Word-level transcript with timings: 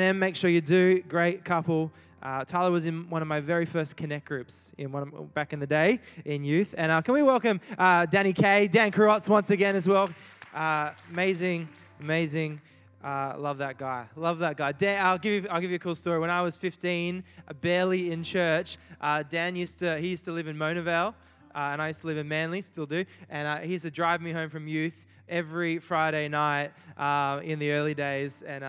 and 0.00 0.20
make 0.20 0.36
sure 0.36 0.50
you 0.50 0.60
do. 0.60 1.02
Great 1.02 1.44
couple. 1.44 1.92
Uh, 2.24 2.42
Tyler 2.42 2.70
was 2.70 2.86
in 2.86 3.10
one 3.10 3.20
of 3.20 3.28
my 3.28 3.38
very 3.38 3.66
first 3.66 3.96
Connect 3.96 4.24
groups 4.24 4.72
in 4.78 4.90
one 4.90 5.02
of, 5.02 5.34
back 5.34 5.52
in 5.52 5.60
the 5.60 5.66
day 5.66 6.00
in 6.24 6.42
youth. 6.42 6.74
And 6.78 6.90
uh, 6.90 7.02
can 7.02 7.12
we 7.12 7.22
welcome 7.22 7.60
uh, 7.76 8.06
Danny 8.06 8.32
Kay, 8.32 8.66
Dan 8.66 8.90
Karotz 8.90 9.28
once 9.28 9.50
again 9.50 9.76
as 9.76 9.86
well. 9.86 10.08
Uh, 10.54 10.92
amazing, 11.12 11.68
amazing. 12.00 12.62
Uh, 13.02 13.34
love 13.36 13.58
that 13.58 13.76
guy. 13.76 14.06
Love 14.16 14.38
that 14.38 14.56
guy. 14.56 14.72
Dan, 14.72 15.04
I'll 15.04 15.18
give 15.18 15.44
you. 15.44 15.50
I'll 15.50 15.60
give 15.60 15.68
you 15.68 15.76
a 15.76 15.80
cool 15.80 15.94
story. 15.94 16.18
When 16.18 16.30
I 16.30 16.40
was 16.40 16.56
15, 16.56 17.22
uh, 17.46 17.52
barely 17.52 18.10
in 18.10 18.22
church, 18.22 18.78
Dan 19.28 19.54
used 19.54 19.78
to. 19.80 19.98
He 19.98 20.08
used 20.08 20.24
to 20.24 20.32
live 20.32 20.48
in 20.48 20.56
Mona 20.56 20.80
Vale, 20.80 21.14
and 21.54 21.82
I 21.82 21.88
used 21.88 22.00
to 22.00 22.06
live 22.06 22.16
in 22.16 22.26
Manly. 22.26 22.62
Still 22.62 22.86
do. 22.86 23.04
And 23.28 23.62
he 23.62 23.72
used 23.72 23.84
to 23.84 23.90
drive 23.90 24.22
me 24.22 24.32
home 24.32 24.48
from 24.48 24.66
youth 24.66 25.06
every 25.28 25.78
Friday 25.78 26.28
night 26.28 26.70
in 27.44 27.58
the 27.58 27.72
early 27.72 27.92
days, 27.92 28.40
and 28.40 28.64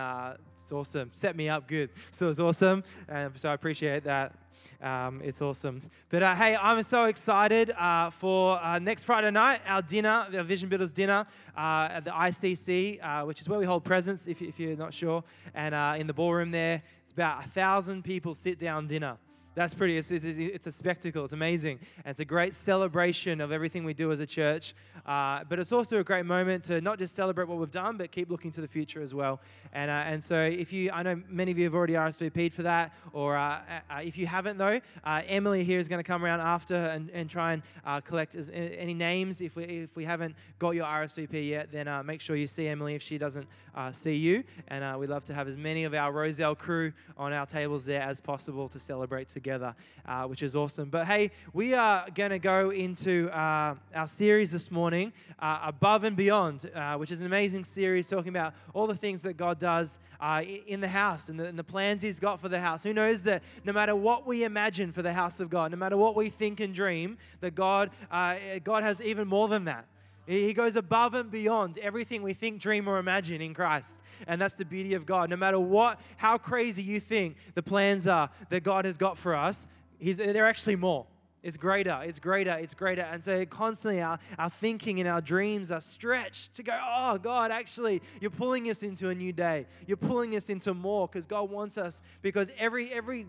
it's 0.66 0.72
awesome. 0.72 1.10
Set 1.12 1.36
me 1.36 1.48
up 1.48 1.68
good. 1.68 1.90
So 2.10 2.28
it's 2.28 2.40
awesome. 2.40 2.82
Um, 3.08 3.34
so 3.36 3.48
I 3.48 3.54
appreciate 3.54 4.02
that. 4.02 4.34
Um, 4.82 5.20
it's 5.22 5.40
awesome. 5.40 5.80
But 6.08 6.24
uh, 6.24 6.34
hey, 6.34 6.56
I'm 6.60 6.82
so 6.82 7.04
excited 7.04 7.70
uh, 7.70 8.10
for 8.10 8.60
uh, 8.60 8.80
next 8.80 9.04
Friday 9.04 9.30
night, 9.30 9.60
our 9.64 9.80
dinner, 9.80 10.26
the 10.28 10.42
Vision 10.42 10.68
Builders 10.68 10.90
dinner 10.90 11.24
uh, 11.56 11.88
at 11.92 12.04
the 12.04 12.10
ICC, 12.10 12.98
uh, 13.00 13.24
which 13.26 13.40
is 13.40 13.48
where 13.48 13.60
we 13.60 13.64
hold 13.64 13.84
Presence, 13.84 14.26
if, 14.26 14.42
if 14.42 14.58
you're 14.58 14.76
not 14.76 14.92
sure. 14.92 15.22
And 15.54 15.72
uh, 15.72 15.94
in 15.96 16.08
the 16.08 16.14
ballroom 16.14 16.50
there, 16.50 16.82
it's 17.04 17.12
about 17.12 17.44
a 17.44 17.48
thousand 17.48 18.02
people 18.02 18.34
sit 18.34 18.58
down 18.58 18.88
dinner. 18.88 19.18
That's 19.56 19.72
pretty, 19.72 19.96
it's, 19.96 20.10
it's, 20.10 20.26
it's, 20.26 20.66
a 20.66 20.72
spectacle. 20.72 21.24
It's 21.24 21.32
amazing. 21.32 21.78
And 22.04 22.10
it's 22.10 22.20
a 22.20 22.26
great 22.26 22.52
celebration 22.52 23.40
of 23.40 23.52
everything 23.52 23.84
we 23.84 23.94
do 23.94 24.12
as 24.12 24.20
a 24.20 24.26
church. 24.26 24.74
Uh, 25.06 25.44
but 25.48 25.58
it's 25.58 25.72
also 25.72 25.98
a 25.98 26.04
great 26.04 26.26
moment 26.26 26.64
to 26.64 26.82
not 26.82 26.98
just 26.98 27.14
celebrate 27.14 27.48
what 27.48 27.56
we've 27.56 27.70
done, 27.70 27.96
but 27.96 28.12
keep 28.12 28.28
looking 28.30 28.50
to 28.50 28.60
the 28.60 28.68
future 28.68 29.00
as 29.00 29.14
well. 29.14 29.40
And, 29.72 29.90
uh, 29.90 29.94
and 29.94 30.22
so 30.22 30.36
if 30.42 30.74
you, 30.74 30.90
I 30.92 31.02
know 31.02 31.22
many 31.30 31.52
of 31.52 31.58
you 31.58 31.64
have 31.64 31.74
already 31.74 31.94
RSVP'd 31.94 32.52
for 32.52 32.64
that, 32.64 32.92
or 33.14 33.34
uh, 33.34 33.60
uh 33.90 34.00
if 34.02 34.18
you 34.18 34.26
haven't 34.26 34.58
though, 34.58 34.78
uh, 35.04 35.22
Emily 35.26 35.64
here 35.64 35.78
is 35.78 35.88
going 35.88 36.04
to 36.04 36.06
come 36.06 36.22
around 36.22 36.42
after 36.42 36.74
and, 36.74 37.08
and 37.14 37.30
try 37.30 37.54
and 37.54 37.62
uh, 37.86 38.02
collect 38.02 38.34
as, 38.34 38.50
any 38.52 38.92
names. 38.92 39.40
If 39.40 39.56
we, 39.56 39.64
if 39.64 39.96
we 39.96 40.04
haven't 40.04 40.36
got 40.58 40.74
your 40.74 40.84
RSVP 40.84 41.48
yet, 41.48 41.72
then 41.72 41.88
make 42.04 42.20
sure 42.20 42.36
you 42.36 42.46
see 42.46 42.68
Emily 42.68 42.94
if 42.94 43.00
she 43.00 43.16
doesn't 43.16 43.46
see 43.92 44.16
you. 44.16 44.44
And 44.68 45.00
we'd 45.00 45.08
love 45.08 45.24
to 45.24 45.34
have 45.34 45.48
as 45.48 45.56
many 45.56 45.84
of 45.84 45.94
our 45.94 46.12
Rozelle 46.12 46.54
crew 46.54 46.92
on 47.16 47.32
our 47.32 47.46
tables 47.46 47.86
there 47.86 48.02
as 48.02 48.20
possible 48.20 48.68
to 48.68 48.78
celebrate 48.78 49.28
together 49.28 49.45
together, 49.46 49.76
uh, 50.06 50.24
which 50.24 50.42
is 50.42 50.56
awesome. 50.56 50.90
But 50.90 51.06
hey, 51.06 51.30
we 51.52 51.72
are 51.72 52.04
going 52.12 52.30
to 52.30 52.40
go 52.40 52.70
into 52.70 53.30
uh, 53.30 53.76
our 53.94 54.06
series 54.08 54.50
this 54.50 54.72
morning, 54.72 55.12
uh, 55.38 55.60
Above 55.62 56.02
and 56.02 56.16
Beyond, 56.16 56.68
uh, 56.74 56.96
which 56.96 57.12
is 57.12 57.20
an 57.20 57.26
amazing 57.26 57.62
series 57.62 58.08
talking 58.08 58.30
about 58.30 58.54
all 58.74 58.88
the 58.88 58.96
things 58.96 59.22
that 59.22 59.34
God 59.34 59.60
does 59.60 59.98
uh, 60.20 60.42
in 60.66 60.80
the 60.80 60.88
house 60.88 61.28
and 61.28 61.38
the, 61.38 61.46
and 61.46 61.56
the 61.56 61.62
plans 61.62 62.02
He's 62.02 62.18
got 62.18 62.40
for 62.40 62.48
the 62.48 62.58
house. 62.58 62.82
Who 62.82 62.92
knows 62.92 63.22
that 63.22 63.44
no 63.62 63.72
matter 63.72 63.94
what 63.94 64.26
we 64.26 64.42
imagine 64.42 64.90
for 64.90 65.02
the 65.02 65.12
house 65.12 65.38
of 65.38 65.48
God, 65.48 65.70
no 65.70 65.76
matter 65.76 65.96
what 65.96 66.16
we 66.16 66.28
think 66.28 66.58
and 66.58 66.74
dream, 66.74 67.16
that 67.38 67.54
God, 67.54 67.90
uh, 68.10 68.34
God 68.64 68.82
has 68.82 69.00
even 69.00 69.28
more 69.28 69.46
than 69.46 69.66
that. 69.66 69.86
He 70.26 70.52
goes 70.52 70.76
above 70.76 71.14
and 71.14 71.30
beyond 71.30 71.78
everything 71.78 72.22
we 72.22 72.32
think, 72.32 72.60
dream, 72.60 72.88
or 72.88 72.98
imagine 72.98 73.40
in 73.40 73.54
Christ. 73.54 74.00
And 74.26 74.40
that's 74.40 74.54
the 74.54 74.64
beauty 74.64 74.94
of 74.94 75.06
God. 75.06 75.30
No 75.30 75.36
matter 75.36 75.60
what, 75.60 76.00
how 76.16 76.36
crazy 76.36 76.82
you 76.82 76.98
think 76.98 77.36
the 77.54 77.62
plans 77.62 78.08
are 78.08 78.30
that 78.50 78.64
God 78.64 78.84
has 78.84 78.96
got 78.96 79.16
for 79.16 79.36
us, 79.36 79.68
they're 80.00 80.46
actually 80.46 80.76
more. 80.76 81.06
It's 81.42 81.56
greater, 81.56 82.00
it's 82.02 82.18
greater, 82.18 82.54
it's 82.54 82.74
greater. 82.74 83.02
And 83.02 83.22
so 83.22 83.46
constantly 83.46 84.02
our, 84.02 84.18
our 84.36 84.50
thinking 84.50 84.98
and 84.98 85.08
our 85.08 85.20
dreams 85.20 85.70
are 85.70 85.80
stretched 85.80 86.54
to 86.54 86.64
go, 86.64 86.76
oh, 86.76 87.18
God, 87.18 87.52
actually, 87.52 88.02
you're 88.20 88.32
pulling 88.32 88.68
us 88.68 88.82
into 88.82 89.10
a 89.10 89.14
new 89.14 89.32
day. 89.32 89.66
You're 89.86 89.96
pulling 89.96 90.34
us 90.34 90.50
into 90.50 90.74
more 90.74 91.06
because 91.06 91.24
God 91.24 91.48
wants 91.48 91.78
us, 91.78 92.02
because 92.20 92.50
every, 92.58 92.90
every 92.92 93.26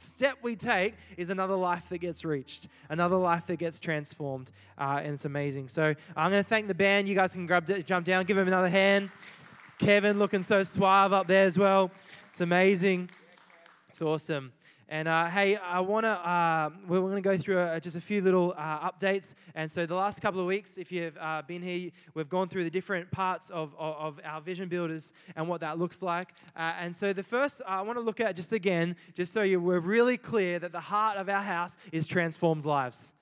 step 0.00 0.38
we 0.42 0.56
take 0.56 0.94
is 1.16 1.30
another 1.30 1.54
life 1.54 1.88
that 1.88 1.98
gets 1.98 2.24
reached, 2.24 2.68
another 2.88 3.16
life 3.16 3.46
that 3.46 3.58
gets 3.58 3.80
transformed, 3.80 4.50
uh, 4.78 5.00
and 5.02 5.14
it's 5.14 5.24
amazing. 5.24 5.68
So 5.68 5.94
I'm 6.16 6.30
going 6.30 6.42
to 6.42 6.48
thank 6.48 6.68
the 6.68 6.74
band. 6.74 7.08
You 7.08 7.14
guys 7.14 7.32
can 7.32 7.46
grab, 7.46 7.66
jump 7.86 8.06
down, 8.06 8.24
give 8.24 8.36
them 8.36 8.48
another 8.48 8.68
hand. 8.68 9.10
Kevin 9.78 10.18
looking 10.18 10.42
so 10.42 10.62
suave 10.62 11.12
up 11.12 11.26
there 11.26 11.46
as 11.46 11.58
well. 11.58 11.90
It's 12.30 12.40
amazing. 12.40 13.10
It's 13.88 14.02
awesome. 14.02 14.52
And 14.90 15.06
uh, 15.06 15.26
hey, 15.26 15.56
I 15.56 15.80
want 15.80 16.04
to, 16.04 16.10
uh, 16.10 16.70
we're 16.86 17.00
going 17.00 17.16
to 17.16 17.20
go 17.20 17.36
through 17.36 17.60
a, 17.60 17.78
just 17.78 17.94
a 17.94 18.00
few 18.00 18.22
little 18.22 18.54
uh, 18.56 18.90
updates. 18.90 19.34
And 19.54 19.70
so, 19.70 19.84
the 19.84 19.94
last 19.94 20.22
couple 20.22 20.40
of 20.40 20.46
weeks, 20.46 20.78
if 20.78 20.90
you've 20.90 21.16
uh, 21.20 21.42
been 21.42 21.60
here, 21.60 21.90
we've 22.14 22.28
gone 22.28 22.48
through 22.48 22.64
the 22.64 22.70
different 22.70 23.10
parts 23.10 23.50
of, 23.50 23.74
of, 23.78 23.96
of 23.96 24.20
our 24.24 24.40
vision 24.40 24.68
builders 24.68 25.12
and 25.36 25.46
what 25.46 25.60
that 25.60 25.78
looks 25.78 26.00
like. 26.00 26.32
Uh, 26.56 26.72
and 26.80 26.96
so, 26.96 27.12
the 27.12 27.22
first 27.22 27.60
I 27.66 27.82
want 27.82 27.98
to 27.98 28.02
look 28.02 28.18
at 28.20 28.34
just 28.34 28.52
again, 28.52 28.96
just 29.12 29.34
so 29.34 29.42
you, 29.42 29.60
we're 29.60 29.78
really 29.78 30.16
clear 30.16 30.58
that 30.58 30.72
the 30.72 30.80
heart 30.80 31.18
of 31.18 31.28
our 31.28 31.42
house 31.42 31.76
is 31.92 32.06
transformed 32.06 32.64
lives 32.64 33.12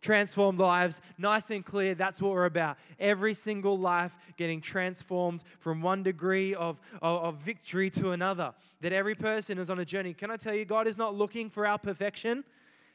transformed 0.00 0.58
lives, 0.58 1.00
nice 1.16 1.50
and 1.50 1.64
clear. 1.64 1.94
That's 1.94 2.20
what 2.20 2.32
we're 2.32 2.44
about. 2.44 2.78
Every 2.98 3.34
single 3.34 3.78
life 3.78 4.16
getting 4.36 4.60
transformed 4.60 5.42
from 5.58 5.82
one 5.82 6.02
degree 6.02 6.54
of, 6.54 6.80
of, 7.02 7.22
of, 7.22 7.34
victory 7.36 7.90
to 7.90 8.12
another. 8.12 8.54
That 8.80 8.92
every 8.92 9.14
person 9.14 9.58
is 9.58 9.70
on 9.70 9.78
a 9.78 9.84
journey. 9.84 10.14
Can 10.14 10.30
I 10.30 10.36
tell 10.36 10.54
you, 10.54 10.64
God 10.64 10.86
is 10.86 10.98
not 10.98 11.14
looking 11.14 11.50
for 11.50 11.66
our 11.66 11.78
perfection, 11.78 12.44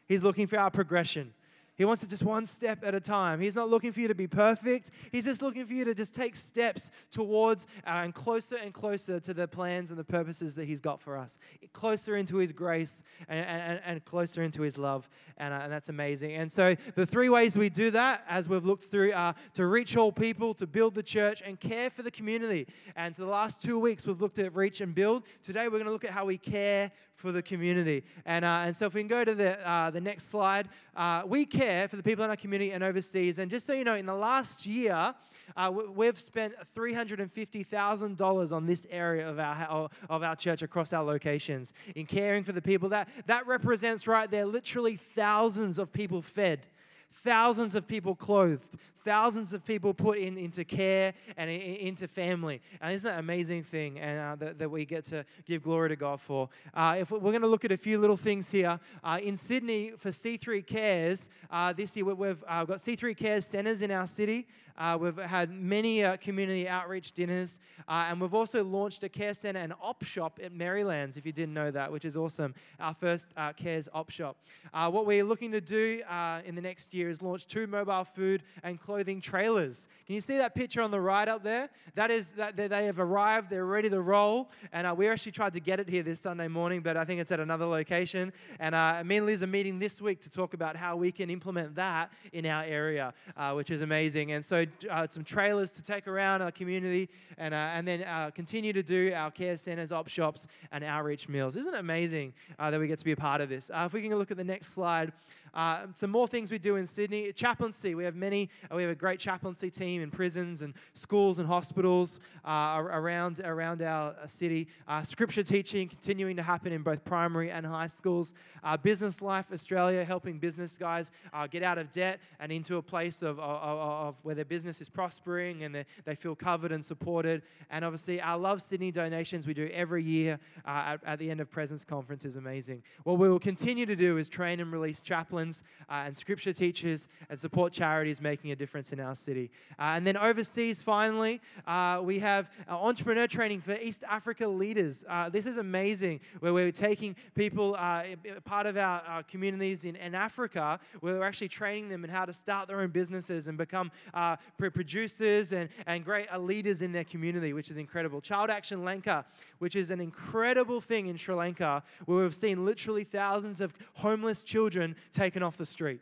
He's 0.08 0.24
looking 0.24 0.48
for 0.48 0.58
our 0.60 0.72
progression. 0.72 1.34
He 1.76 1.86
wants 1.86 2.04
it 2.04 2.10
just 2.10 2.24
one 2.24 2.46
step 2.46 2.84
at 2.84 2.94
a 2.94 3.00
time. 3.00 3.40
He's 3.40 3.56
not 3.56 3.70
looking 3.70 3.92
for 3.92 4.00
you 4.00 4.08
to 4.08 4.16
be 4.16 4.28
perfect. 4.28 4.92
He's 5.12 5.26
just 5.26 5.42
looking 5.42 5.66
for 5.66 5.74
you 5.74 5.86
to 5.86 5.96
just 5.96 6.14
take 6.14 6.36
steps 6.36 6.92
towards 7.10 7.66
uh, 7.86 8.02
and 8.04 8.14
closer 8.14 8.58
and 8.58 8.72
closer 8.74 9.20
to 9.20 9.34
the 9.34 9.48
plans 9.48 9.90
and 9.90 10.00
the 10.00 10.04
purposes 10.04 10.54
that 10.56 10.66
He's 10.66 10.82
got 10.82 11.02
for 11.02 11.18
us. 11.18 11.40
Closer 11.72 12.16
into 12.16 12.38
His 12.38 12.52
grace 12.52 13.02
and, 13.28 13.46
and, 13.46 13.82
and 13.84 14.06
closer 14.06 14.44
into 14.44 14.62
His 14.62 14.78
love. 14.78 15.10
And, 15.38 15.52
uh, 15.52 15.62
and 15.64 15.72
that's 15.72 15.90
amazing. 15.90 16.34
And 16.34 16.52
so, 16.52 16.76
the 16.96 17.08
three 17.08 17.30
ways 17.30 17.58
we 17.58 17.70
do 17.70 17.90
that, 17.92 18.24
as 18.30 18.48
we've 18.48 18.66
looked 18.66 18.84
through, 18.84 19.14
are 19.14 19.34
to 19.56 19.66
reach 19.66 19.98
all 19.98 20.12
people, 20.12 20.54
to 20.56 20.68
build 20.68 20.94
the 20.94 21.04
church, 21.04 21.42
and 21.44 21.60
care 21.60 21.90
for 21.90 22.04
the 22.04 22.12
community. 22.12 22.68
And 22.96 23.16
so, 23.16 23.24
the 23.24 23.32
last 23.32 23.62
two 23.62 23.80
weeks, 23.80 24.06
we've 24.06 24.22
looked 24.22 24.38
at 24.38 24.56
reach 24.56 24.82
and 24.82 24.94
build. 24.94 25.24
Today, 25.42 25.64
we're 25.66 25.72
going 25.72 25.86
to 25.86 25.92
look 25.92 26.06
at 26.06 26.12
how 26.12 26.26
we 26.26 26.38
care 26.38 26.92
for 27.16 27.32
the 27.32 27.42
community. 27.42 28.04
And, 28.26 28.44
uh, 28.44 28.64
and 28.66 28.76
so, 28.76 28.86
if 28.86 28.94
we 28.94 29.02
can 29.02 29.08
go 29.08 29.24
to 29.24 29.36
the, 29.36 29.70
uh, 29.70 29.90
the 29.90 30.02
next 30.02 30.30
slide, 30.30 30.68
uh, 30.96 31.24
we 31.26 31.46
care 31.46 31.88
for 31.88 31.96
the 31.96 32.04
people 32.04 32.24
in 32.24 32.30
our 32.30 32.36
community 32.36 32.72
and 32.72 32.84
overseas. 32.84 33.40
And 33.40 33.50
just 33.50 33.66
so 33.66 33.74
you 33.74 33.84
know, 33.84 33.96
in 33.96 34.06
the 34.06 34.16
last 34.16 34.66
year, 34.66 35.14
uh, 35.56 35.72
we've 35.72 36.20
spent 36.20 36.54
$350,000 36.76 38.52
on 38.52 38.66
this 38.66 38.88
area 38.90 39.30
of 39.30 39.40
our, 39.40 39.90
of 40.10 40.24
our 40.24 40.36
church 40.36 40.62
across 40.62 40.94
our 40.94 41.04
locations 41.04 41.74
in 41.96 42.06
caring 42.06 42.44
for 42.44 42.52
the 42.52 42.62
people. 42.62 42.90
That, 42.90 43.10
that 43.28 43.48
represents 43.48 44.08
right 44.08 44.30
there 44.30 44.46
literally 44.46 44.96
thousands 44.96 45.78
of 45.78 45.92
people 45.92 46.22
fed 46.22 46.66
thousands 47.14 47.76
of 47.76 47.88
people 47.88 48.16
clothed, 48.16 48.78
thousands 49.04 49.54
of 49.54 49.66
people 49.66 49.94
put 49.94 50.18
in, 50.18 50.38
into 50.38 50.64
care 50.64 51.14
and 51.38 51.50
in, 51.50 51.60
into 51.60 52.08
family. 52.08 52.62
And 52.82 52.94
isn't 52.94 53.08
that 53.08 53.16
an 53.16 53.20
amazing 53.20 53.64
thing 53.64 54.00
and, 54.00 54.20
uh, 54.20 54.36
that, 54.46 54.60
that, 54.60 54.70
we 54.70 54.86
get 54.86 55.04
to 55.06 55.26
give 55.46 55.64
glory 55.64 55.90
to 55.90 55.96
God 55.96 56.22
for? 56.22 56.50
Uh, 56.74 56.98
if 57.00 57.12
we're 57.12 57.20
going 57.20 57.42
to 57.42 57.48
look 57.48 57.66
at 57.66 57.72
a 57.72 57.78
few 57.78 57.98
little 57.98 58.18
things 58.18 58.50
here. 58.50 58.80
Uh, 59.04 59.20
in 59.22 59.36
Sydney, 59.36 59.92
for 59.98 60.10
C3 60.10 60.66
Cares, 60.66 61.30
uh, 61.52 61.74
this 61.74 61.96
year 61.96 62.06
we've 62.06 62.44
uh, 62.48 62.66
got 62.66 62.78
C3 62.78 63.16
Cares 63.16 63.46
centres 63.46 63.82
in 63.82 63.92
our 63.92 64.08
city. 64.08 64.48
Uh, 64.76 64.98
we've 65.00 65.18
had 65.18 65.52
many 65.52 66.02
community 66.18 66.68
outreach 66.68 67.12
dinners. 67.12 67.60
and 67.88 68.20
we've 68.20 68.34
also 68.34 68.64
launched 68.64 69.04
a 69.04 69.10
care 69.10 69.36
centre 69.36 69.60
and 69.60 69.72
op 69.80 70.04
shop 70.04 70.40
at 70.42 70.52
Marylands, 70.52 71.16
if 71.16 71.28
you 71.28 71.32
didn't 71.32 71.54
know 71.54 71.70
that, 71.70 71.92
which 71.92 72.06
is 72.06 72.18
awesome. 72.18 72.56
Our 72.80 72.96
first 72.96 73.28
Cares 73.56 73.88
op 73.94 74.10
shop. 74.10 74.38
what 74.72 75.06
we're 75.06 75.24
looking 75.24 75.52
to 75.52 75.62
do 75.62 76.02
in 76.44 76.56
the 76.56 76.62
next 76.62 76.92
year 76.94 77.03
is 77.10 77.22
launched 77.22 77.50
two 77.50 77.68
mobile 77.68 78.04
food 78.04 78.44
and 78.64 78.80
clothing 78.80 78.94
clothing 78.94 79.20
trailers. 79.20 79.88
Can 80.06 80.16
you 80.16 80.22
see 80.22 80.38
that 80.38 80.56
picture 80.56 80.82
on 80.82 80.92
the 80.92 81.00
right 81.00 81.28
up 81.28 81.44
there? 81.44 81.70
That 81.96 82.10
is 82.10 82.32
that 82.32 82.56
they 82.56 82.86
have 82.86 83.00
arrived, 83.00 83.50
they're 83.50 83.66
ready 83.66 83.90
to 83.90 84.02
roll. 84.02 84.50
And 84.72 84.88
uh, 84.88 84.96
we 84.96 85.08
actually 85.08 85.32
tried 85.34 85.54
to 85.54 85.60
get 85.60 85.80
it 85.80 85.90
here 85.90 86.04
this 86.04 86.20
Sunday 86.20 86.48
morning, 86.48 86.82
but 86.82 86.96
I 86.96 87.04
think 87.04 87.20
it's 87.20 87.32
at 87.32 87.40
another 87.40 87.66
location. 87.66 88.32
And 88.60 88.74
uh, 88.76 89.04
me 89.04 89.18
and 89.18 89.26
Liz 89.26 89.44
are 89.44 89.48
meeting 89.48 89.80
this 89.80 90.00
week 90.00 90.22
to 90.22 90.30
talk 90.30 90.54
about 90.54 90.76
how 90.76 90.96
we 90.96 91.12
can 91.12 91.30
implement 91.30 91.76
that 91.76 92.12
in 92.32 92.46
our 92.46 92.64
area, 92.64 93.14
uh, 93.36 93.54
which 93.54 93.72
is 93.72 93.82
amazing. 93.82 94.32
And 94.32 94.46
so, 94.46 94.66
uh, 94.90 95.08
some 95.10 95.24
trailers 95.24 95.72
to 95.74 95.82
take 95.82 96.08
around 96.08 96.42
our 96.42 96.52
community 96.52 97.10
and, 97.38 97.54
uh, 97.54 97.58
and 97.58 97.88
then 97.88 98.04
uh, 98.04 98.32
continue 98.34 98.74
to 98.74 98.84
do 98.84 99.12
our 99.14 99.32
care 99.32 99.58
centers, 99.58 99.92
op 99.92 100.08
shops, 100.08 100.48
and 100.72 100.84
outreach 100.84 101.28
meals. 101.28 101.56
Isn't 101.56 101.74
it 101.74 101.80
amazing 101.80 102.34
that 102.58 102.80
we 102.80 102.88
get 102.88 103.00
to 103.00 103.06
be 103.06 103.12
a 103.12 103.18
part 103.18 103.42
of 103.42 103.50
this? 103.50 103.70
if 103.74 103.92
we 103.92 104.02
can 104.02 104.16
look 104.16 104.32
at 104.32 104.38
the 104.38 104.44
next 104.44 104.74
slide. 104.74 105.12
Uh, 105.54 105.86
some 105.94 106.10
more 106.10 106.28
things 106.28 106.50
we 106.50 106.58
do 106.58 106.78
in 106.78 106.88
Sydney. 106.88 107.32
Chaplaincy, 107.32 107.94
we 107.94 108.04
have 108.04 108.16
many, 108.16 108.50
uh, 108.72 108.76
we 108.76 108.82
have 108.82 108.92
a 108.92 108.96
great 108.96 109.20
chaplaincy 109.20 109.70
team 109.70 110.02
in 110.02 110.10
prisons 110.10 110.64
and 110.64 110.74
schools 110.94 111.38
and 111.38 111.48
hospitals 111.48 112.20
uh, 112.44 112.78
around, 112.80 113.40
around 113.44 113.82
our 113.84 114.16
uh, 114.22 114.26
city. 114.26 114.68
Uh, 114.88 115.04
scripture 115.04 115.44
teaching 115.44 115.88
continuing 115.88 116.36
to 116.36 116.42
happen 116.42 116.74
in 116.74 116.82
both 116.82 117.06
primary 117.06 117.52
and 117.52 117.66
high 117.66 117.88
schools. 117.88 118.34
Business 118.82 119.22
Life 119.22 119.52
Australia, 119.52 120.04
helping 120.04 120.40
business 120.40 120.78
guys 120.78 121.12
get 121.50 121.64
out 121.64 121.78
of 121.78 121.92
debt 121.92 122.20
and 122.40 122.52
into 122.52 122.78
a 122.78 122.82
place 122.82 123.22
of, 123.22 123.40
of, 123.40 123.62
of 123.62 124.16
where 124.24 124.36
their 124.36 124.46
business 124.46 124.82
is 124.82 124.90
prospering 124.90 125.64
and 125.64 125.86
they 126.06 126.16
feel 126.16 126.36
covered 126.36 126.72
and 126.72 126.84
supported. 126.84 127.44
And 127.70 127.86
obviously, 127.86 128.22
our 128.22 128.38
Love 128.38 128.62
Sydney 128.62 128.92
donations 128.92 129.46
we 129.46 129.54
do 129.54 129.70
every 129.74 130.04
year 130.04 130.40
at, 130.66 131.00
at 131.06 131.20
the 131.20 131.30
end 131.30 131.42
of 131.42 131.52
Presence 131.52 131.84
Conference 131.84 132.26
is 132.26 132.36
amazing. 132.38 132.84
What 133.04 133.18
we 133.18 133.30
will 133.30 133.40
continue 133.40 133.86
to 133.86 133.96
do 133.96 134.18
is 134.18 134.30
train 134.30 134.60
and 134.60 134.72
release 134.72 135.02
chaplains 135.02 135.43
uh, 135.90 136.04
and 136.06 136.18
scripture 136.18 136.54
teachers 136.54 137.08
and 137.30 137.40
support 137.40 137.74
charities 137.74 138.22
making 138.22 138.52
a 138.52 138.56
difference 138.56 138.94
in 138.94 139.00
our 139.00 139.16
city. 139.16 139.50
Uh, 139.80 139.94
and 139.96 140.08
then 140.08 140.18
overseas, 140.18 140.82
finally, 140.82 141.42
uh, 141.68 142.02
we 142.04 142.20
have 142.20 142.50
entrepreneur 142.70 143.28
training 143.28 143.62
for 143.62 143.74
East 143.74 144.04
Africa 144.08 144.48
leaders. 144.48 145.04
Uh, 145.10 145.30
this 145.30 145.46
is 145.46 145.58
amazing, 145.58 146.20
where 146.40 146.54
we're 146.54 146.72
taking 146.72 147.16
people, 147.36 147.76
uh, 147.78 148.04
part 148.46 148.66
of 148.66 148.78
our, 148.78 149.02
our 149.08 149.24
communities 149.24 149.86
in, 149.86 149.96
in, 149.96 150.14
Africa, 150.14 150.80
where 151.02 151.16
we're 151.16 151.26
actually 151.26 151.48
training 151.48 151.90
them 151.90 152.04
in 152.04 152.10
how 152.10 152.26
to 152.26 152.34
start 152.34 152.68
their 152.68 152.82
own 152.82 152.90
businesses 152.90 153.48
and 153.48 153.58
become 153.58 153.92
uh, 154.14 154.36
producers 154.58 155.52
and, 155.52 155.70
and 155.88 156.06
great 156.06 156.28
leaders 156.38 156.82
in 156.82 156.92
their 156.92 157.04
community, 157.04 157.54
which 157.54 157.70
is 157.70 157.78
incredible. 157.78 158.22
Child 158.22 158.50
Action 158.50 158.84
Lanka, 158.84 159.26
which 159.60 159.76
is 159.76 159.90
an 159.92 160.00
incredible 160.00 160.80
thing 160.80 161.08
in 161.08 161.18
Sri 161.18 161.36
Lanka, 161.36 161.84
where 162.06 162.20
we've 162.20 162.36
seen 162.36 162.66
literally 162.66 163.04
thousands 163.04 163.62
of 163.62 163.74
homeless 163.96 164.44
children 164.44 164.96
taken 165.34 165.42
off 165.42 165.58
the 165.58 165.66
street. 165.66 166.00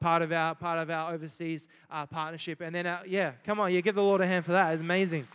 Part 0.00 0.22
of 0.22 0.32
our 0.32 0.54
part 0.54 0.78
of 0.78 0.88
our 0.88 1.12
overseas 1.12 1.68
uh, 1.90 2.06
partnership, 2.06 2.62
and 2.62 2.74
then 2.74 2.86
uh, 2.86 3.02
yeah, 3.06 3.32
come 3.44 3.60
on, 3.60 3.70
yeah, 3.70 3.82
give 3.82 3.94
the 3.94 4.02
Lord 4.02 4.22
a 4.22 4.26
hand 4.26 4.46
for 4.46 4.52
that. 4.52 4.72
It's 4.72 4.80
amazing. 4.80 5.28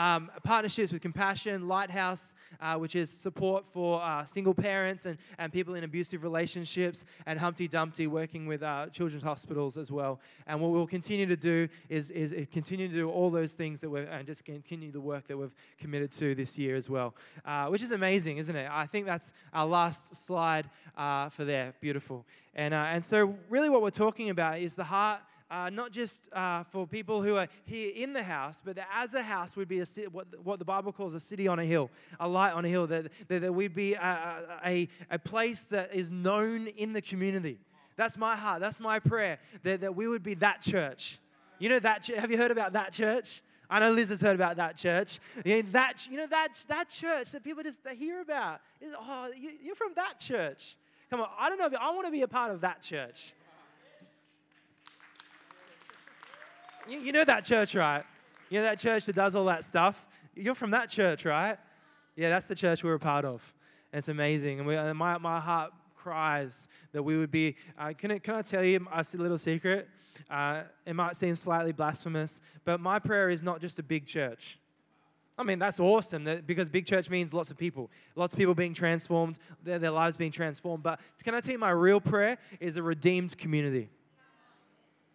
Um, 0.00 0.30
partnerships 0.44 0.92
with 0.92 1.02
Compassion, 1.02 1.68
Lighthouse, 1.68 2.32
uh, 2.58 2.76
which 2.76 2.96
is 2.96 3.10
support 3.10 3.66
for 3.66 4.00
uh, 4.02 4.24
single 4.24 4.54
parents 4.54 5.04
and, 5.04 5.18
and 5.36 5.52
people 5.52 5.74
in 5.74 5.84
abusive 5.84 6.22
relationships, 6.22 7.04
and 7.26 7.38
Humpty 7.38 7.68
Dumpty, 7.68 8.06
working 8.06 8.46
with 8.46 8.62
uh, 8.62 8.86
children's 8.86 9.22
hospitals 9.22 9.76
as 9.76 9.92
well. 9.92 10.18
And 10.46 10.58
what 10.58 10.70
we'll 10.70 10.86
continue 10.86 11.26
to 11.26 11.36
do 11.36 11.68
is, 11.90 12.10
is, 12.12 12.34
continue 12.50 12.88
to 12.88 12.94
do 12.94 13.10
all 13.10 13.28
those 13.28 13.52
things 13.52 13.82
that 13.82 13.90
we're, 13.90 14.04
and 14.04 14.26
just 14.26 14.42
continue 14.46 14.90
the 14.90 15.02
work 15.02 15.26
that 15.28 15.36
we've 15.36 15.54
committed 15.78 16.10
to 16.12 16.34
this 16.34 16.56
year 16.56 16.76
as 16.76 16.88
well, 16.88 17.14
uh, 17.44 17.66
which 17.66 17.82
is 17.82 17.90
amazing, 17.90 18.38
isn't 18.38 18.56
it? 18.56 18.70
I 18.72 18.86
think 18.86 19.04
that's 19.04 19.34
our 19.52 19.66
last 19.66 20.16
slide 20.16 20.70
uh, 20.96 21.28
for 21.28 21.44
there. 21.44 21.74
Beautiful. 21.78 22.24
And, 22.54 22.72
uh, 22.72 22.86
and 22.88 23.04
so, 23.04 23.36
really, 23.50 23.68
what 23.68 23.82
we're 23.82 23.90
talking 23.90 24.30
about 24.30 24.60
is 24.60 24.76
the 24.76 24.84
heart 24.84 25.20
uh, 25.50 25.70
not 25.70 25.90
just 25.90 26.28
uh, 26.32 26.62
for 26.64 26.86
people 26.86 27.22
who 27.22 27.36
are 27.36 27.48
here 27.64 27.92
in 27.94 28.12
the 28.12 28.22
house, 28.22 28.62
but 28.64 28.76
that 28.76 28.88
as 28.94 29.14
a 29.14 29.22
house 29.22 29.56
would 29.56 29.68
be 29.68 29.80
a, 29.80 29.84
what, 30.10 30.26
what 30.44 30.58
the 30.58 30.64
Bible 30.64 30.92
calls 30.92 31.14
a 31.14 31.20
city 31.20 31.48
on 31.48 31.58
a 31.58 31.64
hill, 31.64 31.90
a 32.18 32.28
light 32.28 32.52
on 32.52 32.64
a 32.64 32.68
hill, 32.68 32.86
that, 32.86 33.10
that, 33.28 33.40
that 33.40 33.52
we'd 33.52 33.74
be 33.74 33.94
a, 33.94 34.60
a, 34.64 34.88
a 35.10 35.18
place 35.18 35.60
that 35.62 35.94
is 35.94 36.10
known 36.10 36.68
in 36.68 36.92
the 36.92 37.02
community. 37.02 37.58
That's 37.96 38.16
my 38.16 38.36
heart. 38.36 38.60
That's 38.60 38.80
my 38.80 38.98
prayer, 38.98 39.38
that, 39.62 39.80
that 39.80 39.94
we 39.94 40.08
would 40.08 40.22
be 40.22 40.34
that 40.34 40.62
church. 40.62 41.18
You 41.58 41.68
know 41.68 41.78
that, 41.80 42.06
have 42.06 42.30
you 42.30 42.38
heard 42.38 42.50
about 42.50 42.72
that 42.72 42.92
church? 42.92 43.42
I 43.68 43.78
know 43.78 43.92
Liz 43.92 44.08
has 44.08 44.20
heard 44.20 44.34
about 44.34 44.56
that 44.56 44.76
church. 44.76 45.20
Yeah, 45.44 45.62
that, 45.72 46.08
you 46.10 46.16
know, 46.16 46.26
that, 46.26 46.64
that 46.68 46.88
church 46.88 47.30
that 47.32 47.44
people 47.44 47.62
just 47.62 47.80
hear 47.96 48.20
about. 48.20 48.60
Is, 48.80 48.94
oh, 48.98 49.30
you, 49.36 49.52
you're 49.62 49.76
from 49.76 49.92
that 49.94 50.18
church. 50.18 50.76
Come 51.10 51.20
on, 51.20 51.28
I 51.38 51.48
don't 51.48 51.58
know 51.58 51.78
I 51.80 51.92
want 51.92 52.06
to 52.06 52.10
be 52.10 52.22
a 52.22 52.28
part 52.28 52.52
of 52.52 52.60
that 52.62 52.82
church. 52.82 53.34
You, 56.90 56.98
you 56.98 57.12
know 57.12 57.24
that 57.24 57.44
church, 57.44 57.76
right? 57.76 58.02
You 58.48 58.58
know 58.58 58.64
that 58.64 58.80
church 58.80 59.04
that 59.04 59.14
does 59.14 59.36
all 59.36 59.44
that 59.44 59.64
stuff? 59.64 60.08
You're 60.34 60.56
from 60.56 60.72
that 60.72 60.88
church, 60.88 61.24
right? 61.24 61.56
Yeah, 62.16 62.30
that's 62.30 62.48
the 62.48 62.56
church 62.56 62.82
we're 62.82 62.94
a 62.94 62.98
part 62.98 63.24
of. 63.24 63.54
It's 63.92 64.08
amazing. 64.08 64.58
And, 64.58 64.66
we, 64.66 64.74
and 64.74 64.98
my, 64.98 65.16
my 65.18 65.38
heart 65.38 65.72
cries 65.94 66.66
that 66.90 67.02
we 67.04 67.16
would 67.16 67.30
be. 67.30 67.54
Uh, 67.78 67.92
can, 67.96 68.10
I, 68.10 68.18
can 68.18 68.34
I 68.34 68.42
tell 68.42 68.64
you 68.64 68.84
a 68.90 69.04
little 69.16 69.38
secret? 69.38 69.88
Uh, 70.28 70.62
it 70.84 70.94
might 70.94 71.16
seem 71.16 71.36
slightly 71.36 71.70
blasphemous, 71.70 72.40
but 72.64 72.80
my 72.80 72.98
prayer 72.98 73.30
is 73.30 73.42
not 73.42 73.60
just 73.60 73.78
a 73.78 73.84
big 73.84 74.04
church. 74.04 74.58
I 75.38 75.44
mean, 75.44 75.60
that's 75.60 75.78
awesome 75.78 76.24
that, 76.24 76.44
because 76.44 76.68
big 76.70 76.86
church 76.86 77.08
means 77.08 77.32
lots 77.32 77.50
of 77.50 77.56
people, 77.56 77.88
lots 78.16 78.34
of 78.34 78.38
people 78.38 78.54
being 78.54 78.74
transformed, 78.74 79.38
their, 79.62 79.78
their 79.78 79.90
lives 79.92 80.16
being 80.16 80.32
transformed. 80.32 80.82
But 80.82 81.00
can 81.22 81.36
I 81.36 81.40
tell 81.40 81.52
you, 81.52 81.58
my 81.58 81.70
real 81.70 82.00
prayer 82.00 82.36
is 82.58 82.76
a 82.76 82.82
redeemed 82.82 83.38
community. 83.38 83.90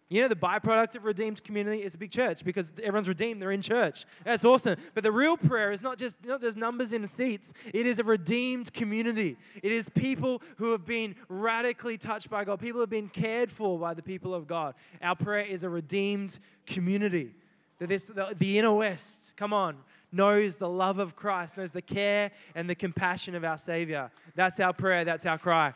You 0.08 0.22
know, 0.22 0.28
the 0.28 0.36
byproduct 0.36 0.94
of 0.94 1.04
redeemed 1.04 1.42
community 1.42 1.82
is 1.82 1.96
a 1.96 1.98
big 1.98 2.12
church 2.12 2.44
because 2.44 2.72
everyone's 2.78 3.08
redeemed, 3.08 3.42
they're 3.42 3.50
in 3.50 3.62
church. 3.62 4.04
That's 4.22 4.44
awesome. 4.44 4.76
But 4.94 5.02
the 5.02 5.10
real 5.10 5.36
prayer 5.36 5.72
is 5.72 5.82
not 5.82 5.98
just, 5.98 6.24
not 6.24 6.40
just 6.40 6.56
numbers 6.56 6.92
in 6.92 7.04
seats, 7.08 7.52
it 7.74 7.86
is 7.86 7.98
a 7.98 8.04
redeemed 8.04 8.72
community. 8.72 9.36
It 9.64 9.72
is 9.72 9.88
people 9.88 10.42
who 10.58 10.70
have 10.70 10.86
been 10.86 11.16
radically 11.28 11.98
touched 11.98 12.30
by 12.30 12.44
God, 12.44 12.60
people 12.60 12.76
who 12.76 12.82
have 12.82 12.90
been 12.90 13.08
cared 13.08 13.50
for 13.50 13.80
by 13.80 13.94
the 13.94 14.02
people 14.02 14.32
of 14.32 14.46
God. 14.46 14.74
Our 15.02 15.16
prayer 15.16 15.44
is 15.44 15.64
a 15.64 15.68
redeemed 15.68 16.38
community. 16.66 17.34
That 17.78 17.88
this, 17.88 18.04
the, 18.04 18.32
the 18.38 18.60
inner 18.60 18.72
west, 18.72 19.32
come 19.36 19.52
on, 19.52 19.76
knows 20.12 20.56
the 20.56 20.68
love 20.68 21.00
of 21.00 21.16
Christ, 21.16 21.56
knows 21.56 21.72
the 21.72 21.82
care 21.82 22.30
and 22.54 22.70
the 22.70 22.76
compassion 22.76 23.34
of 23.34 23.44
our 23.44 23.58
Savior. 23.58 24.12
That's 24.36 24.60
our 24.60 24.72
prayer, 24.72 25.04
that's 25.04 25.26
our 25.26 25.36
cry. 25.36 25.74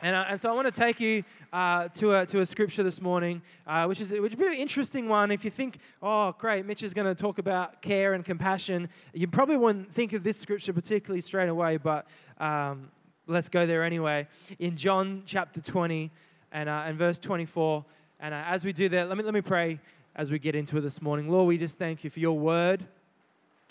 And, 0.00 0.14
uh, 0.14 0.26
and 0.28 0.40
so 0.40 0.48
I 0.48 0.54
want 0.54 0.72
to 0.72 0.80
take 0.80 1.00
you 1.00 1.24
uh, 1.52 1.88
to, 1.88 2.20
a, 2.20 2.26
to 2.26 2.40
a 2.40 2.46
scripture 2.46 2.84
this 2.84 3.00
morning, 3.00 3.42
uh, 3.66 3.86
which, 3.86 4.00
is, 4.00 4.12
which 4.12 4.32
is 4.32 4.34
a 4.34 4.36
bit 4.36 4.46
of 4.46 4.52
an 4.52 4.58
interesting 4.58 5.08
one. 5.08 5.32
If 5.32 5.44
you 5.44 5.50
think, 5.50 5.78
oh, 6.00 6.36
great, 6.38 6.64
Mitch 6.66 6.84
is 6.84 6.94
going 6.94 7.12
to 7.12 7.20
talk 7.20 7.38
about 7.38 7.82
care 7.82 8.14
and 8.14 8.24
compassion, 8.24 8.88
you 9.12 9.26
probably 9.26 9.56
wouldn't 9.56 9.92
think 9.92 10.12
of 10.12 10.22
this 10.22 10.38
scripture 10.38 10.72
particularly 10.72 11.20
straight 11.20 11.48
away, 11.48 11.78
but 11.78 12.06
um, 12.38 12.90
let's 13.26 13.48
go 13.48 13.66
there 13.66 13.82
anyway. 13.82 14.28
In 14.60 14.76
John 14.76 15.24
chapter 15.26 15.60
20 15.60 16.12
and, 16.52 16.68
uh, 16.68 16.84
and 16.86 16.96
verse 16.96 17.18
24, 17.18 17.84
and 18.20 18.34
uh, 18.34 18.44
as 18.46 18.64
we 18.64 18.72
do 18.72 18.88
that, 18.90 19.08
let 19.08 19.18
me, 19.18 19.24
let 19.24 19.34
me 19.34 19.40
pray 19.40 19.80
as 20.14 20.30
we 20.30 20.38
get 20.38 20.54
into 20.54 20.78
it 20.78 20.82
this 20.82 21.02
morning. 21.02 21.28
Lord, 21.28 21.48
we 21.48 21.58
just 21.58 21.76
thank 21.76 22.04
you 22.04 22.10
for 22.10 22.20
your 22.20 22.38
word. 22.38 22.86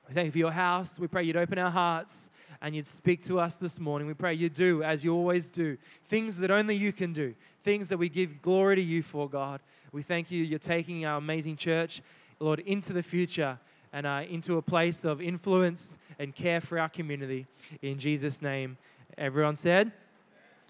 We 0.10 0.14
thank 0.14 0.26
you 0.26 0.32
for 0.34 0.38
your 0.40 0.52
house. 0.52 1.00
We 1.00 1.08
pray 1.08 1.24
you'd 1.24 1.38
open 1.38 1.58
our 1.58 1.72
hearts 1.72 2.30
and 2.62 2.76
you'd 2.76 2.86
speak 2.86 3.22
to 3.24 3.40
us 3.40 3.56
this 3.56 3.80
morning. 3.80 4.08
We 4.08 4.14
pray 4.14 4.34
you 4.34 4.50
do, 4.50 4.84
as 4.84 5.04
you 5.04 5.14
always 5.14 5.50
do, 5.50 5.78
things 6.06 6.38
that 6.40 6.52
only 6.52 6.76
you 6.76 6.92
can 6.92 7.14
do, 7.14 7.36
things 7.64 7.90
that 7.90 7.98
we 7.98 8.10
give 8.10 8.42
glory 8.42 8.76
to 8.78 8.82
you 8.82 9.04
for, 9.04 9.30
God. 9.30 9.62
We 9.92 10.04
thank 10.04 10.32
you, 10.32 10.44
you're 10.44 10.60
taking 10.60 11.06
our 11.06 11.18
amazing 11.18 11.58
church, 11.58 12.02
Lord, 12.40 12.60
into 12.60 12.94
the 12.94 13.04
future 13.04 13.60
and 13.94 14.06
uh, 14.06 14.24
into 14.30 14.58
a 14.58 14.62
place 14.62 15.04
of 15.04 15.22
influence 15.22 15.98
and 16.20 16.36
care 16.36 16.62
for 16.62 16.80
our 16.80 16.90
community. 16.90 17.48
In 17.82 17.98
Jesus' 18.00 18.42
name, 18.42 18.78
everyone 19.18 19.56
said, 19.56 19.92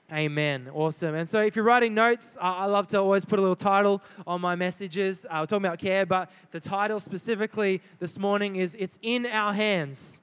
Amen. 0.09 0.69
Awesome. 0.73 1.15
And 1.15 1.27
so, 1.27 1.41
if 1.41 1.57
you're 1.57 1.65
writing 1.65 1.93
notes, 1.93 2.37
I 2.39 2.65
love 2.65 2.87
to 2.87 2.97
always 2.97 3.25
put 3.25 3.39
a 3.39 3.41
little 3.41 3.57
title 3.57 4.01
on 4.25 4.39
my 4.39 4.55
messages. 4.55 5.25
Uh, 5.25 5.39
we're 5.41 5.47
talking 5.47 5.65
about 5.65 5.79
care, 5.79 6.05
but 6.05 6.31
the 6.51 6.61
title 6.61 7.01
specifically 7.01 7.81
this 7.99 8.17
morning 8.17 8.55
is 8.55 8.73
It's 8.79 8.97
in 9.01 9.25
Our 9.25 9.51
Hands. 9.51 10.21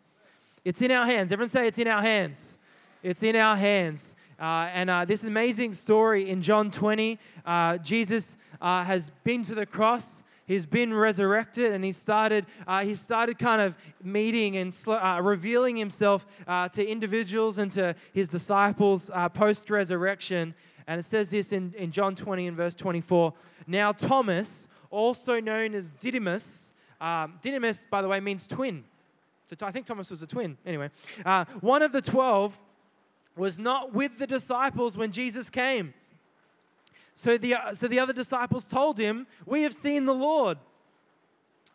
It's 0.64 0.80
in 0.80 0.90
our 0.90 1.04
hands. 1.04 1.30
Everyone 1.30 1.50
say 1.50 1.68
it's 1.68 1.76
in 1.76 1.88
our 1.88 2.00
hands. 2.00 2.56
It's 3.02 3.22
in 3.22 3.36
our 3.36 3.54
hands. 3.54 4.16
Uh, 4.40 4.70
and 4.72 4.88
uh, 4.88 5.04
this 5.04 5.22
amazing 5.22 5.74
story 5.74 6.30
in 6.30 6.40
John 6.40 6.70
20, 6.70 7.18
uh, 7.44 7.76
Jesus 7.78 8.38
uh, 8.62 8.82
has 8.82 9.10
been 9.24 9.42
to 9.42 9.54
the 9.54 9.66
cross. 9.66 10.22
He's 10.46 10.64
been 10.64 10.94
resurrected, 10.94 11.72
and 11.72 11.84
he 11.84 11.92
started. 11.92 12.46
Uh, 12.66 12.82
he 12.82 12.94
started 12.94 13.38
kind 13.38 13.60
of 13.60 13.76
meeting 14.02 14.56
and 14.56 14.76
uh, 14.86 15.20
revealing 15.22 15.76
himself 15.76 16.26
to 16.72 16.86
individuals 16.86 17.58
and 17.58 17.70
to 17.72 17.94
his 18.14 18.28
disciples 18.30 19.10
post 19.34 19.68
resurrection. 19.68 20.54
And 20.86 20.98
it 20.98 21.04
says 21.04 21.28
this 21.28 21.52
in, 21.52 21.74
in 21.76 21.90
John 21.90 22.14
20 22.14 22.46
and 22.46 22.56
verse 22.56 22.74
24. 22.74 23.34
Now 23.66 23.92
Thomas, 23.92 24.66
also 24.90 25.40
known 25.40 25.74
as 25.74 25.90
Didymus, 25.90 26.72
um, 27.02 27.38
Didymus, 27.42 27.86
by 27.90 28.00
the 28.00 28.08
way, 28.08 28.20
means 28.20 28.46
twin. 28.46 28.84
So 29.46 29.66
I 29.66 29.70
think 29.70 29.86
Thomas 29.86 30.10
was 30.10 30.22
a 30.22 30.26
twin. 30.26 30.56
Anyway, 30.64 30.90
uh, 31.24 31.44
one 31.60 31.82
of 31.82 31.92
the 31.92 32.00
12 32.00 32.58
was 33.36 33.58
not 33.58 33.92
with 33.92 34.18
the 34.18 34.26
disciples 34.26 34.96
when 34.96 35.12
Jesus 35.12 35.50
came. 35.50 35.92
So 37.14 37.38
the, 37.38 37.54
uh, 37.54 37.74
so 37.74 37.86
the 37.86 37.98
other 37.98 38.12
disciples 38.12 38.66
told 38.66 38.98
him, 38.98 39.26
We 39.46 39.62
have 39.62 39.72
seen 39.74 40.06
the 40.06 40.14
Lord. 40.14 40.58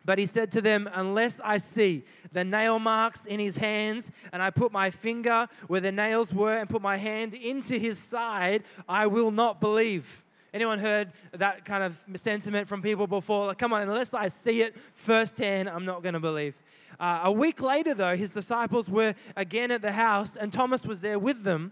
But 0.06 0.18
he 0.18 0.26
said 0.26 0.52
to 0.54 0.62
them, 0.62 0.90
Unless 0.94 1.40
I 1.44 1.58
see 1.58 2.04
the 2.32 2.44
nail 2.44 2.80
marks 2.80 3.26
in 3.26 3.40
his 3.40 3.58
hands, 3.58 4.10
and 4.34 4.42
I 4.42 4.50
put 4.50 4.72
my 4.72 4.90
finger 4.90 5.48
where 5.68 5.82
the 5.82 5.92
nails 5.92 6.34
were, 6.34 6.58
and 6.58 6.70
put 6.70 6.82
my 6.82 6.98
hand 6.98 7.34
into 7.34 7.78
his 7.78 8.00
side, 8.00 8.64
I 8.88 9.08
will 9.08 9.32
not 9.32 9.62
believe. 9.62 10.26
Anyone 10.54 10.80
heard 10.80 11.12
that 11.34 11.64
kind 11.64 11.84
of 11.84 11.98
sentiment 12.20 12.68
from 12.68 12.82
people 12.82 13.06
before? 13.06 13.48
Like, 13.48 13.60
come 13.60 13.72
on, 13.72 13.84
unless 13.84 14.14
I 14.14 14.30
see 14.30 14.62
it 14.64 14.76
firsthand, 14.96 15.70
I'm 15.70 15.86
not 15.86 16.02
going 16.02 16.14
to 16.14 16.20
believe. 16.20 16.56
Uh, 17.00 17.22
a 17.24 17.32
week 17.32 17.62
later, 17.62 17.94
though, 17.94 18.16
his 18.16 18.32
disciples 18.32 18.90
were 18.90 19.16
again 19.36 19.72
at 19.72 19.82
the 19.82 19.94
house, 19.94 20.36
and 20.36 20.52
Thomas 20.52 20.86
was 20.86 21.02
there 21.02 21.18
with 21.18 21.44
them. 21.44 21.72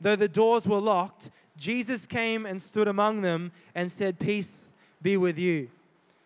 Though 0.00 0.16
the 0.16 0.28
doors 0.28 0.66
were 0.66 0.80
locked, 0.80 1.30
Jesus 1.56 2.06
came 2.06 2.44
and 2.44 2.60
stood 2.60 2.86
among 2.86 3.22
them 3.22 3.52
and 3.74 3.90
said, 3.90 4.18
Peace 4.18 4.72
be 5.00 5.16
with 5.16 5.38
you. 5.38 5.70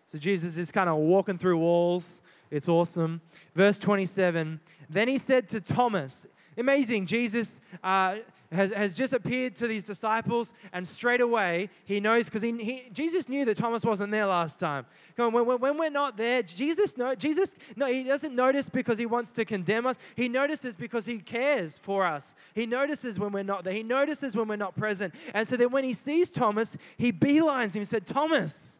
So 0.07 0.17
Jesus 0.17 0.57
is 0.57 0.71
kind 0.71 0.89
of 0.89 0.97
walking 0.97 1.37
through 1.37 1.57
walls. 1.57 2.21
It's 2.49 2.67
awesome. 2.67 3.21
Verse 3.55 3.79
27 3.79 4.59
Then 4.89 5.07
he 5.07 5.17
said 5.17 5.47
to 5.49 5.61
Thomas, 5.61 6.27
Amazing, 6.57 7.05
Jesus 7.05 7.61
uh, 7.81 8.17
has, 8.51 8.73
has 8.73 8.93
just 8.93 9.13
appeared 9.13 9.55
to 9.55 9.67
these 9.67 9.83
disciples, 9.83 10.53
and 10.73 10.85
straight 10.85 11.21
away 11.21 11.69
he 11.85 11.99
knows 11.99 12.25
because 12.25 12.41
he, 12.41 12.51
he, 12.57 12.89
Jesus 12.91 13.29
knew 13.29 13.45
that 13.45 13.55
Thomas 13.55 13.85
wasn't 13.85 14.11
there 14.11 14.25
last 14.25 14.59
time. 14.59 14.85
When, 15.15 15.31
when, 15.31 15.45
when 15.45 15.77
we're 15.77 15.89
not 15.89 16.17
there, 16.17 16.43
Jesus 16.43 16.97
no, 16.97 17.15
Jesus 17.15 17.55
no, 17.75 17.85
he 17.85 18.03
doesn't 18.03 18.35
notice 18.35 18.67
because 18.67 18.97
he 18.97 19.05
wants 19.05 19.31
to 19.31 19.45
condemn 19.45 19.85
us. 19.85 19.97
He 20.15 20.27
notices 20.27 20.75
because 20.75 21.05
he 21.05 21.19
cares 21.19 21.77
for 21.77 22.05
us. 22.05 22.35
He 22.53 22.65
notices 22.65 23.19
when 23.19 23.31
we're 23.31 23.43
not 23.43 23.63
there. 23.63 23.73
He 23.73 23.83
notices 23.83 24.35
when 24.35 24.47
we're 24.47 24.57
not 24.57 24.75
present. 24.75 25.15
And 25.33 25.47
so 25.47 25.55
then 25.55 25.69
when 25.69 25.83
he 25.83 25.93
sees 25.93 26.29
Thomas, 26.29 26.75
he 26.97 27.13
beelines 27.13 27.73
him. 27.73 27.81
He 27.81 27.85
said, 27.85 28.05
Thomas. 28.05 28.79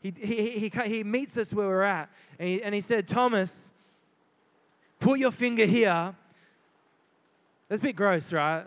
He, 0.00 0.12
he, 0.18 0.50
he, 0.70 0.72
he 0.86 1.04
meets 1.04 1.36
us 1.36 1.52
where 1.52 1.66
we're 1.66 1.82
at. 1.82 2.08
And 2.38 2.48
he, 2.48 2.62
and 2.62 2.74
he 2.74 2.80
said, 2.80 3.08
Thomas, 3.08 3.72
put 5.00 5.18
your 5.18 5.32
finger 5.32 5.66
here. 5.66 6.14
That's 7.68 7.80
a 7.80 7.82
bit 7.82 7.96
gross, 7.96 8.32
right? 8.32 8.64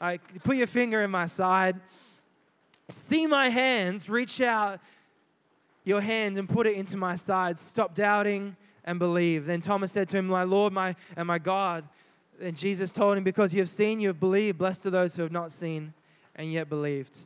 Like, 0.00 0.42
put 0.42 0.56
your 0.56 0.66
finger 0.66 1.02
in 1.02 1.10
my 1.10 1.26
side. 1.26 1.76
See 2.88 3.26
my 3.26 3.48
hands. 3.48 4.08
Reach 4.08 4.40
out 4.40 4.80
your 5.84 6.00
hand 6.00 6.38
and 6.38 6.48
put 6.48 6.66
it 6.66 6.76
into 6.76 6.96
my 6.96 7.14
side. 7.14 7.58
Stop 7.58 7.94
doubting 7.94 8.56
and 8.84 8.98
believe. 8.98 9.46
Then 9.46 9.60
Thomas 9.60 9.92
said 9.92 10.08
to 10.10 10.18
him, 10.18 10.28
My 10.28 10.44
Lord 10.44 10.72
my, 10.72 10.94
and 11.16 11.26
my 11.26 11.38
God. 11.38 11.84
And 12.40 12.56
Jesus 12.56 12.92
told 12.92 13.18
him, 13.18 13.24
Because 13.24 13.52
you 13.52 13.60
have 13.60 13.68
seen, 13.68 14.00
you 14.00 14.08
have 14.08 14.20
believed. 14.20 14.58
Blessed 14.58 14.86
are 14.86 14.90
those 14.90 15.16
who 15.16 15.22
have 15.22 15.32
not 15.32 15.50
seen 15.50 15.92
and 16.36 16.52
yet 16.52 16.68
believed. 16.68 17.18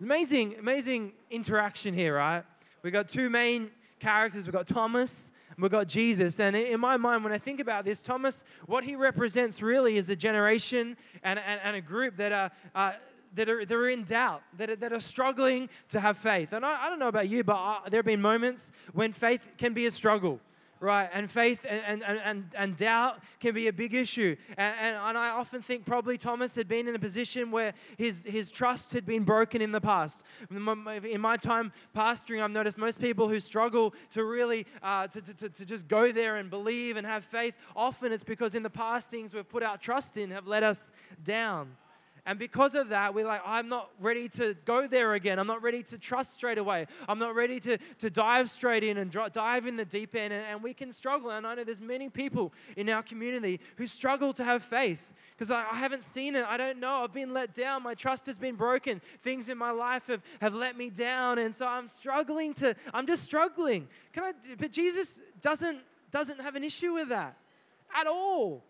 Amazing, 0.00 0.56
amazing 0.58 1.12
interaction 1.30 1.94
here, 1.94 2.16
right? 2.16 2.42
We've 2.82 2.92
got 2.92 3.08
two 3.08 3.30
main 3.30 3.70
characters. 4.00 4.46
We've 4.46 4.52
got 4.52 4.66
Thomas 4.66 5.30
we've 5.58 5.70
got 5.70 5.88
Jesus. 5.88 6.38
And 6.40 6.54
in 6.56 6.80
my 6.80 6.96
mind, 6.96 7.24
when 7.24 7.32
I 7.32 7.38
think 7.38 7.60
about 7.60 7.84
this, 7.84 8.02
Thomas, 8.02 8.44
what 8.66 8.84
he 8.84 8.96
represents 8.96 9.62
really 9.62 9.96
is 9.96 10.08
a 10.08 10.16
generation 10.16 10.96
and, 11.22 11.38
and, 11.38 11.60
and 11.62 11.76
a 11.76 11.80
group 11.80 12.16
that 12.16 12.32
are. 12.32 12.50
Uh, 12.74 12.92
that 13.34 13.50
are, 13.50 13.66
that 13.66 13.76
are 13.76 13.88
in 13.88 14.02
doubt, 14.02 14.42
that 14.56 14.70
are, 14.70 14.76
that 14.76 14.94
are 14.94 15.00
struggling 15.00 15.68
to 15.90 16.00
have 16.00 16.16
faith. 16.16 16.54
And 16.54 16.64
I, 16.64 16.86
I 16.86 16.88
don't 16.88 16.98
know 16.98 17.08
about 17.08 17.28
you, 17.28 17.44
but 17.44 17.56
I, 17.56 17.80
there 17.90 17.98
have 17.98 18.06
been 18.06 18.22
moments 18.22 18.70
when 18.94 19.12
faith 19.12 19.46
can 19.58 19.74
be 19.74 19.84
a 19.84 19.90
struggle 19.90 20.40
right? 20.80 21.08
And 21.12 21.30
faith 21.30 21.64
and, 21.68 22.02
and, 22.02 22.20
and, 22.24 22.44
and 22.56 22.76
doubt 22.76 23.20
can 23.40 23.54
be 23.54 23.68
a 23.68 23.72
big 23.72 23.94
issue. 23.94 24.36
And, 24.56 24.74
and, 24.80 24.96
and, 24.96 25.18
I 25.18 25.30
often 25.30 25.62
think 25.62 25.86
probably 25.86 26.18
Thomas 26.18 26.54
had 26.54 26.68
been 26.68 26.88
in 26.88 26.94
a 26.94 26.98
position 26.98 27.50
where 27.50 27.72
his, 27.96 28.24
his 28.24 28.50
trust 28.50 28.92
had 28.92 29.06
been 29.06 29.24
broken 29.24 29.62
in 29.62 29.72
the 29.72 29.80
past. 29.80 30.24
In 30.50 31.20
my 31.20 31.36
time 31.36 31.72
pastoring, 31.94 32.42
I've 32.42 32.50
noticed 32.50 32.76
most 32.76 33.00
people 33.00 33.28
who 33.28 33.40
struggle 33.40 33.94
to 34.10 34.24
really, 34.24 34.66
uh, 34.82 35.06
to, 35.08 35.22
to, 35.22 35.48
to 35.48 35.64
just 35.64 35.88
go 35.88 36.12
there 36.12 36.36
and 36.36 36.50
believe 36.50 36.96
and 36.96 37.06
have 37.06 37.24
faith, 37.24 37.56
often 37.74 38.12
it's 38.12 38.22
because 38.22 38.54
in 38.54 38.62
the 38.62 38.70
past 38.70 39.08
things 39.08 39.34
we've 39.34 39.48
put 39.48 39.62
our 39.62 39.78
trust 39.78 40.16
in 40.16 40.30
have 40.30 40.46
let 40.46 40.62
us 40.62 40.92
down. 41.24 41.76
And 42.26 42.40
because 42.40 42.74
of 42.74 42.88
that, 42.88 43.14
we're 43.14 43.24
like, 43.24 43.40
I'm 43.46 43.68
not 43.68 43.88
ready 44.00 44.28
to 44.30 44.54
go 44.64 44.88
there 44.88 45.14
again. 45.14 45.38
I'm 45.38 45.46
not 45.46 45.62
ready 45.62 45.84
to 45.84 45.96
trust 45.96 46.34
straight 46.34 46.58
away. 46.58 46.86
I'm 47.08 47.20
not 47.20 47.36
ready 47.36 47.60
to, 47.60 47.78
to 47.98 48.10
dive 48.10 48.50
straight 48.50 48.82
in 48.82 48.98
and 48.98 49.16
dive 49.32 49.66
in 49.66 49.76
the 49.76 49.84
deep 49.84 50.16
end. 50.16 50.32
And, 50.32 50.44
and 50.50 50.62
we 50.62 50.74
can 50.74 50.90
struggle. 50.90 51.30
And 51.30 51.46
I 51.46 51.54
know 51.54 51.62
there's 51.62 51.80
many 51.80 52.08
people 52.08 52.52
in 52.76 52.90
our 52.90 53.02
community 53.02 53.60
who 53.76 53.86
struggle 53.86 54.32
to 54.32 54.44
have 54.44 54.64
faith 54.64 55.12
because 55.30 55.52
I, 55.52 55.66
I, 55.70 55.76
haven't 55.76 56.02
seen 56.02 56.34
it. 56.34 56.44
I 56.48 56.56
don't 56.56 56.80
know. 56.80 57.04
I've 57.04 57.12
been 57.12 57.32
let 57.32 57.54
down. 57.54 57.84
My 57.84 57.94
trust 57.94 58.26
has 58.26 58.38
been 58.38 58.56
broken. 58.56 59.00
Things 59.20 59.48
in 59.48 59.56
my 59.56 59.70
life 59.70 60.08
have, 60.08 60.22
have 60.40 60.54
let 60.54 60.76
me 60.76 60.90
down. 60.90 61.38
And 61.38 61.54
so 61.54 61.66
I'm 61.66 61.86
struggling 61.86 62.54
to, 62.54 62.74
I'm 62.92 63.06
just 63.06 63.22
struggling. 63.22 63.86
Can 64.12 64.24
I, 64.24 64.32
but 64.58 64.72
Jesus 64.72 65.20
doesn't, 65.40 65.78
doesn't 66.10 66.40
have 66.40 66.56
an 66.56 66.64
issue 66.64 66.94
with 66.94 67.10
that 67.10 67.36
at 67.94 68.06
all 68.08 68.64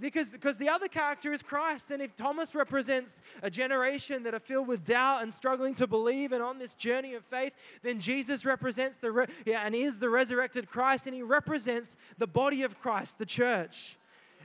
because, 0.00 0.32
because 0.32 0.58
the 0.58 0.68
other 0.68 0.88
character 0.88 1.32
is 1.32 1.42
Christ. 1.42 1.90
And 1.90 2.02
if 2.02 2.16
Thomas 2.16 2.54
represents 2.54 3.20
a 3.42 3.50
generation 3.50 4.22
that 4.22 4.34
are 4.34 4.40
filled 4.40 4.68
with 4.68 4.84
doubt 4.84 5.22
and 5.22 5.32
struggling 5.32 5.74
to 5.74 5.86
believe 5.86 6.32
and 6.32 6.42
on 6.42 6.58
this 6.58 6.74
journey 6.74 7.14
of 7.14 7.24
faith, 7.24 7.52
then 7.82 8.00
Jesus 8.00 8.44
represents 8.44 8.96
the 8.96 9.12
re- 9.12 9.26
yeah, 9.44 9.62
and 9.64 9.74
is 9.74 9.98
the 9.98 10.10
resurrected 10.10 10.68
Christ, 10.68 11.06
and 11.06 11.14
he 11.14 11.22
represents 11.22 11.96
the 12.18 12.26
body 12.26 12.62
of 12.62 12.80
Christ, 12.80 13.18
the 13.18 13.26
church. 13.26 13.96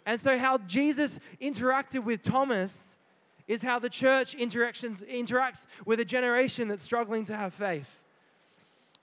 And 0.06 0.20
so, 0.20 0.38
how 0.38 0.60
Jesus 0.60 1.20
interacted 1.42 2.04
with 2.04 2.22
Thomas 2.22 2.96
is 3.48 3.62
how 3.62 3.80
the 3.80 3.90
church 3.90 4.36
interactions 4.36 5.02
interacts 5.04 5.66
with 5.86 6.00
a 6.00 6.06
generation 6.06 6.68
that's 6.68 6.82
struggling 6.82 7.26
to 7.26 7.36
have 7.36 7.54
faith. 7.54 8.00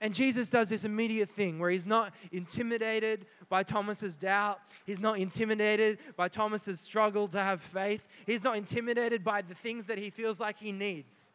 And 0.03 0.13
Jesus 0.13 0.49
does 0.49 0.67
this 0.67 0.83
immediate 0.83 1.29
thing 1.29 1.59
where 1.59 1.69
he's 1.69 1.87
not 1.87 2.13
intimidated 2.33 3.25
by 3.47 3.63
Thomas's 3.63 4.17
doubt. 4.17 4.59
He's 4.85 4.99
not 4.99 5.17
intimidated 5.17 5.97
by 6.17 6.27
Thomas's 6.27 6.81
struggle 6.81 7.29
to 7.29 7.39
have 7.39 7.61
faith. 7.61 8.05
He's 8.25 8.43
not 8.43 8.57
intimidated 8.57 9.23
by 9.23 9.43
the 9.43 9.55
things 9.55 9.87
that 9.87 9.97
he 9.97 10.09
feels 10.09 10.41
like 10.41 10.57
he 10.59 10.73
needs. 10.73 11.31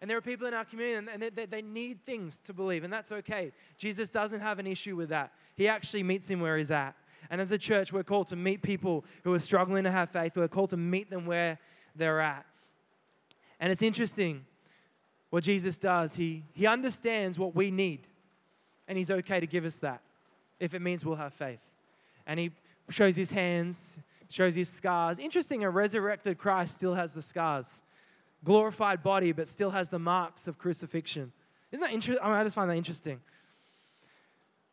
And 0.00 0.08
there 0.08 0.16
are 0.16 0.22
people 0.22 0.46
in 0.46 0.54
our 0.54 0.64
community 0.64 1.10
and 1.12 1.22
they, 1.22 1.44
they, 1.44 1.60
need 1.60 2.06
things 2.06 2.40
to 2.40 2.54
believe, 2.54 2.84
and 2.84 2.92
that's 2.92 3.12
okay. 3.12 3.52
Jesus 3.76 4.08
doesn't 4.08 4.40
have 4.40 4.58
an 4.58 4.66
issue 4.66 4.96
with 4.96 5.10
that. 5.10 5.32
He 5.54 5.68
actually 5.68 6.02
meets 6.02 6.26
him 6.26 6.40
where 6.40 6.56
he's 6.56 6.70
at. 6.70 6.96
And 7.28 7.38
as 7.38 7.50
a 7.50 7.58
church, 7.58 7.92
we're 7.92 8.02
called 8.02 8.28
to 8.28 8.36
meet 8.36 8.62
people 8.62 9.04
who 9.24 9.34
are 9.34 9.40
struggling 9.40 9.84
to 9.84 9.90
have 9.90 10.08
faith. 10.08 10.38
We're 10.38 10.48
called 10.48 10.70
to 10.70 10.78
meet 10.78 11.10
them 11.10 11.26
where 11.26 11.58
they're 11.94 12.22
at. 12.22 12.46
And 13.60 13.70
it's 13.70 13.82
interesting 13.82 14.46
what 15.30 15.44
Jesus 15.44 15.78
does, 15.78 16.14
he, 16.14 16.44
he 16.52 16.66
understands 16.66 17.38
what 17.38 17.54
we 17.54 17.70
need, 17.70 18.06
and 18.88 18.96
he's 18.96 19.10
okay 19.10 19.40
to 19.40 19.46
give 19.46 19.64
us 19.64 19.76
that 19.76 20.00
if 20.60 20.74
it 20.74 20.80
means 20.80 21.04
we'll 21.04 21.16
have 21.16 21.34
faith. 21.34 21.60
And 22.26 22.38
he 22.38 22.52
shows 22.90 23.16
his 23.16 23.30
hands, 23.30 23.96
shows 24.28 24.54
his 24.54 24.68
scars. 24.68 25.18
Interesting, 25.18 25.64
a 25.64 25.70
resurrected 25.70 26.38
Christ 26.38 26.76
still 26.76 26.94
has 26.94 27.12
the 27.12 27.22
scars. 27.22 27.82
Glorified 28.44 29.02
body, 29.02 29.32
but 29.32 29.48
still 29.48 29.70
has 29.70 29.88
the 29.88 29.98
marks 29.98 30.46
of 30.46 30.58
crucifixion. 30.58 31.32
Isn't 31.72 31.84
that 31.84 31.92
interesting? 31.92 32.24
I, 32.24 32.28
mean, 32.28 32.36
I 32.36 32.44
just 32.44 32.54
find 32.54 32.70
that 32.70 32.76
interesting. 32.76 33.20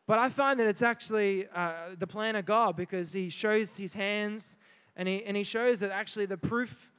But 0.06 0.18
I 0.18 0.28
find 0.28 0.60
that 0.60 0.66
it's 0.66 0.82
actually 0.82 1.46
uh, 1.54 1.72
the 1.98 2.06
plan 2.06 2.36
of 2.36 2.44
God 2.44 2.76
because 2.76 3.12
he 3.12 3.30
shows 3.30 3.74
his 3.74 3.94
hands 3.94 4.56
and 4.96 5.08
he, 5.08 5.24
and 5.24 5.36
he 5.36 5.42
shows 5.42 5.80
that 5.80 5.90
actually 5.90 6.26
the 6.26 6.36
proof 6.36 6.92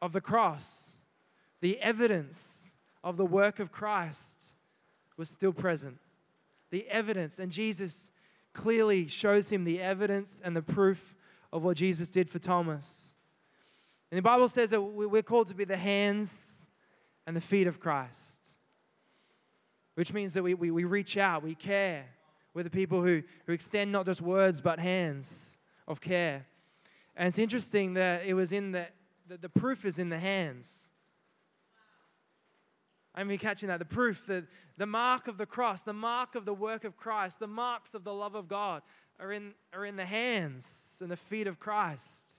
of 0.00 0.12
the 0.12 0.20
cross, 0.20 0.96
the 1.60 1.78
evidence 1.80 2.59
of 3.02 3.16
the 3.16 3.24
work 3.24 3.58
of 3.58 3.72
Christ 3.72 4.54
was 5.16 5.28
still 5.28 5.52
present. 5.52 5.98
The 6.70 6.86
evidence, 6.88 7.38
and 7.38 7.50
Jesus 7.50 8.10
clearly 8.52 9.08
shows 9.08 9.48
him 9.48 9.64
the 9.64 9.80
evidence 9.80 10.40
and 10.44 10.56
the 10.56 10.62
proof 10.62 11.16
of 11.52 11.64
what 11.64 11.76
Jesus 11.76 12.10
did 12.10 12.28
for 12.28 12.38
Thomas. 12.38 13.14
And 14.10 14.18
the 14.18 14.22
Bible 14.22 14.48
says 14.48 14.70
that 14.70 14.80
we're 14.80 15.22
called 15.22 15.48
to 15.48 15.54
be 15.54 15.64
the 15.64 15.76
hands 15.76 16.66
and 17.26 17.36
the 17.36 17.40
feet 17.40 17.66
of 17.66 17.78
Christ, 17.78 18.56
which 19.94 20.12
means 20.12 20.34
that 20.34 20.42
we, 20.42 20.54
we, 20.54 20.70
we 20.70 20.84
reach 20.84 21.16
out, 21.16 21.42
we 21.42 21.54
care. 21.54 22.06
We're 22.52 22.64
the 22.64 22.70
people 22.70 23.02
who, 23.02 23.22
who 23.46 23.52
extend 23.52 23.92
not 23.92 24.06
just 24.06 24.20
words 24.20 24.60
but 24.60 24.80
hands 24.80 25.56
of 25.86 26.00
care. 26.00 26.46
And 27.16 27.28
it's 27.28 27.38
interesting 27.38 27.94
that 27.94 28.24
it 28.24 28.34
was 28.34 28.50
in 28.50 28.72
the, 28.72 28.86
the, 29.28 29.36
the 29.36 29.48
proof 29.48 29.84
is 29.84 29.98
in 29.98 30.08
the 30.08 30.18
hands. 30.18 30.90
I 33.14 33.24
mean, 33.24 33.38
catching 33.38 33.68
that. 33.68 33.78
The 33.78 33.84
proof, 33.84 34.26
the, 34.26 34.46
the 34.76 34.86
mark 34.86 35.28
of 35.28 35.36
the 35.36 35.46
cross, 35.46 35.82
the 35.82 35.92
mark 35.92 36.34
of 36.34 36.44
the 36.44 36.54
work 36.54 36.84
of 36.84 36.96
Christ, 36.96 37.40
the 37.40 37.46
marks 37.46 37.94
of 37.94 38.04
the 38.04 38.14
love 38.14 38.34
of 38.34 38.48
God 38.48 38.82
are 39.18 39.32
in, 39.32 39.52
are 39.72 39.84
in 39.84 39.96
the 39.96 40.06
hands 40.06 40.98
and 41.00 41.10
the 41.10 41.16
feet 41.16 41.46
of 41.46 41.58
Christ. 41.58 42.32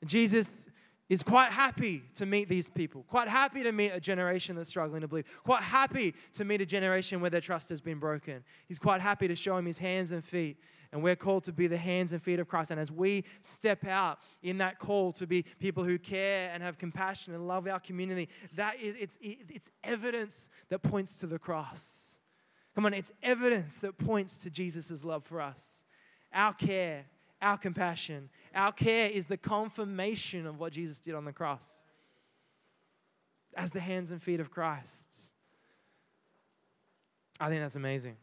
And 0.00 0.10
Jesus 0.10 0.66
is 1.08 1.22
quite 1.22 1.52
happy 1.52 2.02
to 2.14 2.26
meet 2.26 2.48
these 2.48 2.68
people, 2.68 3.04
quite 3.04 3.28
happy 3.28 3.62
to 3.62 3.72
meet 3.72 3.90
a 3.90 4.00
generation 4.00 4.56
that's 4.56 4.68
struggling 4.68 5.02
to 5.02 5.08
believe, 5.08 5.26
quite 5.44 5.62
happy 5.62 6.14
to 6.32 6.44
meet 6.44 6.60
a 6.60 6.66
generation 6.66 7.20
where 7.20 7.30
their 7.30 7.40
trust 7.40 7.68
has 7.68 7.80
been 7.80 7.98
broken. 7.98 8.42
He's 8.66 8.78
quite 8.78 9.00
happy 9.00 9.28
to 9.28 9.36
show 9.36 9.56
him 9.56 9.66
his 9.66 9.78
hands 9.78 10.12
and 10.12 10.24
feet 10.24 10.56
and 10.94 11.02
we're 11.02 11.16
called 11.16 11.42
to 11.42 11.52
be 11.52 11.66
the 11.66 11.76
hands 11.76 12.12
and 12.12 12.22
feet 12.22 12.38
of 12.38 12.46
Christ. 12.46 12.70
And 12.70 12.78
as 12.78 12.92
we 12.92 13.24
step 13.40 13.84
out 13.84 14.20
in 14.44 14.58
that 14.58 14.78
call 14.78 15.10
to 15.14 15.26
be 15.26 15.42
people 15.58 15.82
who 15.82 15.98
care 15.98 16.52
and 16.54 16.62
have 16.62 16.78
compassion 16.78 17.34
and 17.34 17.48
love 17.48 17.66
our 17.66 17.80
community, 17.80 18.28
that 18.54 18.80
is 18.80 18.94
it's, 19.00 19.18
it's 19.20 19.72
evidence 19.82 20.48
that 20.68 20.84
points 20.84 21.16
to 21.16 21.26
the 21.26 21.36
cross. 21.36 22.20
Come 22.76 22.86
on, 22.86 22.94
it's 22.94 23.10
evidence 23.24 23.78
that 23.78 23.98
points 23.98 24.38
to 24.38 24.50
Jesus' 24.50 25.04
love 25.04 25.24
for 25.24 25.40
us. 25.40 25.84
Our 26.32 26.52
care, 26.52 27.06
our 27.42 27.58
compassion, 27.58 28.30
our 28.54 28.70
care 28.70 29.10
is 29.10 29.26
the 29.26 29.36
confirmation 29.36 30.46
of 30.46 30.60
what 30.60 30.72
Jesus 30.72 31.00
did 31.00 31.16
on 31.16 31.24
the 31.24 31.32
cross 31.32 31.82
as 33.56 33.72
the 33.72 33.80
hands 33.80 34.12
and 34.12 34.22
feet 34.22 34.38
of 34.38 34.52
Christ. 34.52 35.32
I 37.40 37.48
think 37.48 37.62
that's 37.62 37.74
amazing. 37.74 38.16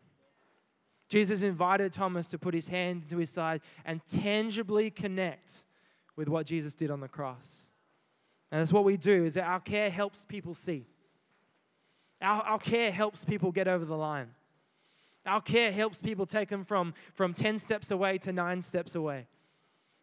Jesus 1.12 1.42
invited 1.42 1.92
Thomas 1.92 2.28
to 2.28 2.40
put 2.40 2.54
his 2.54 2.70
hand 2.70 3.10
to 3.10 3.18
his 3.18 3.30
side 3.30 3.60
and 3.84 4.00
tangibly 4.06 4.90
connect 4.90 5.66
with 6.16 6.30
what 6.30 6.46
Jesus 6.46 6.74
did 6.74 6.90
on 6.90 7.02
the 7.02 7.10
cross. 7.10 7.74
And 8.50 8.62
that's 8.62 8.72
what 8.72 8.86
we 8.86 8.96
do 8.96 9.26
is 9.26 9.34
that 9.34 9.44
our 9.44 9.60
care 9.60 9.90
helps 9.90 10.24
people 10.24 10.54
see. 10.54 10.86
Our, 12.22 12.42
our 12.44 12.60
care 12.60 12.94
helps 12.94 13.26
people 13.26 13.52
get 13.52 13.68
over 13.68 13.84
the 13.84 13.98
line. 13.98 14.30
Our 15.26 15.42
care 15.42 15.74
helps 15.74 16.00
people 16.00 16.26
take 16.26 16.48
them 16.48 16.64
from, 16.64 16.94
from 17.14 17.34
10 17.34 17.60
steps 17.60 17.92
away 17.92 18.18
to 18.20 18.32
nine 18.32 18.62
steps 18.62 18.96
away. 18.96 19.28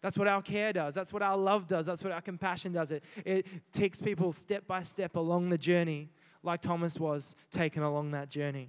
That's 0.02 0.18
what 0.18 0.28
our 0.28 0.42
care 0.42 0.74
does. 0.74 0.94
That's 0.94 1.14
what 1.14 1.22
our 1.22 1.38
love 1.38 1.66
does. 1.66 1.86
That's 1.86 2.04
what 2.04 2.12
our 2.12 2.20
compassion 2.20 2.72
does. 2.72 2.90
It, 2.90 3.02
it 3.24 3.46
takes 3.72 3.98
people 3.98 4.32
step 4.32 4.66
by 4.66 4.82
step 4.82 5.16
along 5.16 5.48
the 5.48 5.58
journey, 5.58 6.10
like 6.42 6.60
Thomas 6.60 7.00
was 7.00 7.34
taken 7.50 7.82
along 7.82 8.10
that 8.10 8.28
journey. 8.28 8.68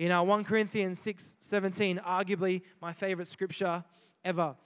In 0.00 0.12
our 0.12 0.24
1 0.24 0.44
Corinthians 0.44 0.98
6 1.00 1.34
17, 1.40 1.98
arguably 1.98 2.62
my 2.80 2.90
favorite 2.90 3.28
scripture 3.28 3.84
ever, 4.24 4.56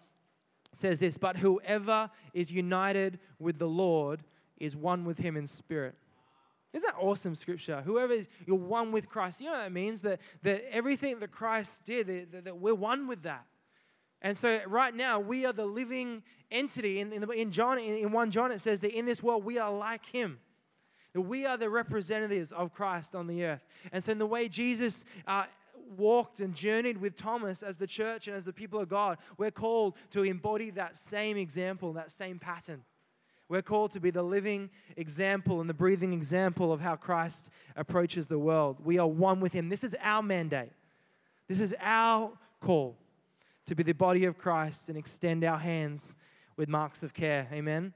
says 0.72 1.00
this 1.00 1.18
But 1.18 1.38
whoever 1.38 2.08
is 2.32 2.52
united 2.52 3.18
with 3.40 3.58
the 3.58 3.66
Lord 3.66 4.22
is 4.58 4.76
one 4.76 5.04
with 5.04 5.18
him 5.18 5.36
in 5.36 5.48
spirit. 5.48 5.96
Isn't 6.72 6.86
that 6.86 7.02
awesome 7.02 7.34
scripture? 7.34 7.82
Whoever 7.84 8.12
is, 8.12 8.28
you're 8.46 8.56
one 8.56 8.92
with 8.92 9.08
Christ. 9.08 9.40
You 9.40 9.46
know 9.46 9.54
what 9.54 9.64
that 9.64 9.72
means? 9.72 10.02
That, 10.02 10.20
that 10.44 10.72
everything 10.72 11.18
that 11.18 11.32
Christ 11.32 11.82
did, 11.84 12.30
that, 12.30 12.44
that 12.44 12.58
we're 12.58 12.72
one 12.72 13.08
with 13.08 13.24
that. 13.24 13.44
And 14.22 14.38
so 14.38 14.60
right 14.68 14.94
now, 14.94 15.18
we 15.18 15.44
are 15.46 15.52
the 15.52 15.66
living 15.66 16.22
entity. 16.52 17.00
In, 17.00 17.12
in, 17.12 17.22
the, 17.22 17.28
in, 17.30 17.50
John, 17.50 17.80
in, 17.80 17.96
in 17.96 18.12
1 18.12 18.30
John, 18.30 18.52
it 18.52 18.60
says 18.60 18.78
that 18.82 18.96
in 18.96 19.04
this 19.04 19.20
world, 19.20 19.44
we 19.44 19.58
are 19.58 19.72
like 19.72 20.06
him. 20.06 20.38
That 21.14 21.22
we 21.22 21.46
are 21.46 21.56
the 21.56 21.70
representatives 21.70 22.52
of 22.52 22.74
Christ 22.74 23.14
on 23.14 23.26
the 23.26 23.44
earth. 23.44 23.64
And 23.92 24.02
so 24.02 24.12
in 24.12 24.18
the 24.18 24.26
way 24.26 24.48
Jesus 24.48 25.04
uh, 25.26 25.44
walked 25.96 26.40
and 26.40 26.54
journeyed 26.54 26.98
with 26.98 27.16
Thomas 27.16 27.62
as 27.62 27.76
the 27.76 27.86
church 27.86 28.26
and 28.26 28.36
as 28.36 28.44
the 28.44 28.52
people 28.52 28.80
of 28.80 28.88
God, 28.88 29.18
we're 29.38 29.50
called 29.50 29.96
to 30.10 30.24
embody 30.24 30.70
that 30.70 30.96
same 30.96 31.36
example, 31.36 31.92
that 31.92 32.10
same 32.10 32.38
pattern. 32.38 32.82
We're 33.48 33.62
called 33.62 33.90
to 33.92 34.00
be 34.00 34.10
the 34.10 34.22
living 34.22 34.70
example 34.96 35.60
and 35.60 35.68
the 35.68 35.74
breathing 35.74 36.12
example 36.12 36.72
of 36.72 36.80
how 36.80 36.96
Christ 36.96 37.50
approaches 37.76 38.26
the 38.26 38.38
world. 38.38 38.78
We 38.82 38.98
are 38.98 39.06
one 39.06 39.40
with 39.40 39.52
Him. 39.52 39.68
This 39.68 39.84
is 39.84 39.94
our 40.02 40.22
mandate. 40.22 40.72
This 41.46 41.60
is 41.60 41.74
our 41.80 42.32
call 42.60 42.96
to 43.66 43.74
be 43.74 43.82
the 43.82 43.92
body 43.92 44.24
of 44.24 44.38
Christ 44.38 44.88
and 44.88 44.96
extend 44.96 45.44
our 45.44 45.58
hands 45.58 46.16
with 46.56 46.68
marks 46.68 47.02
of 47.02 47.12
care. 47.12 47.46
Amen. 47.52 47.92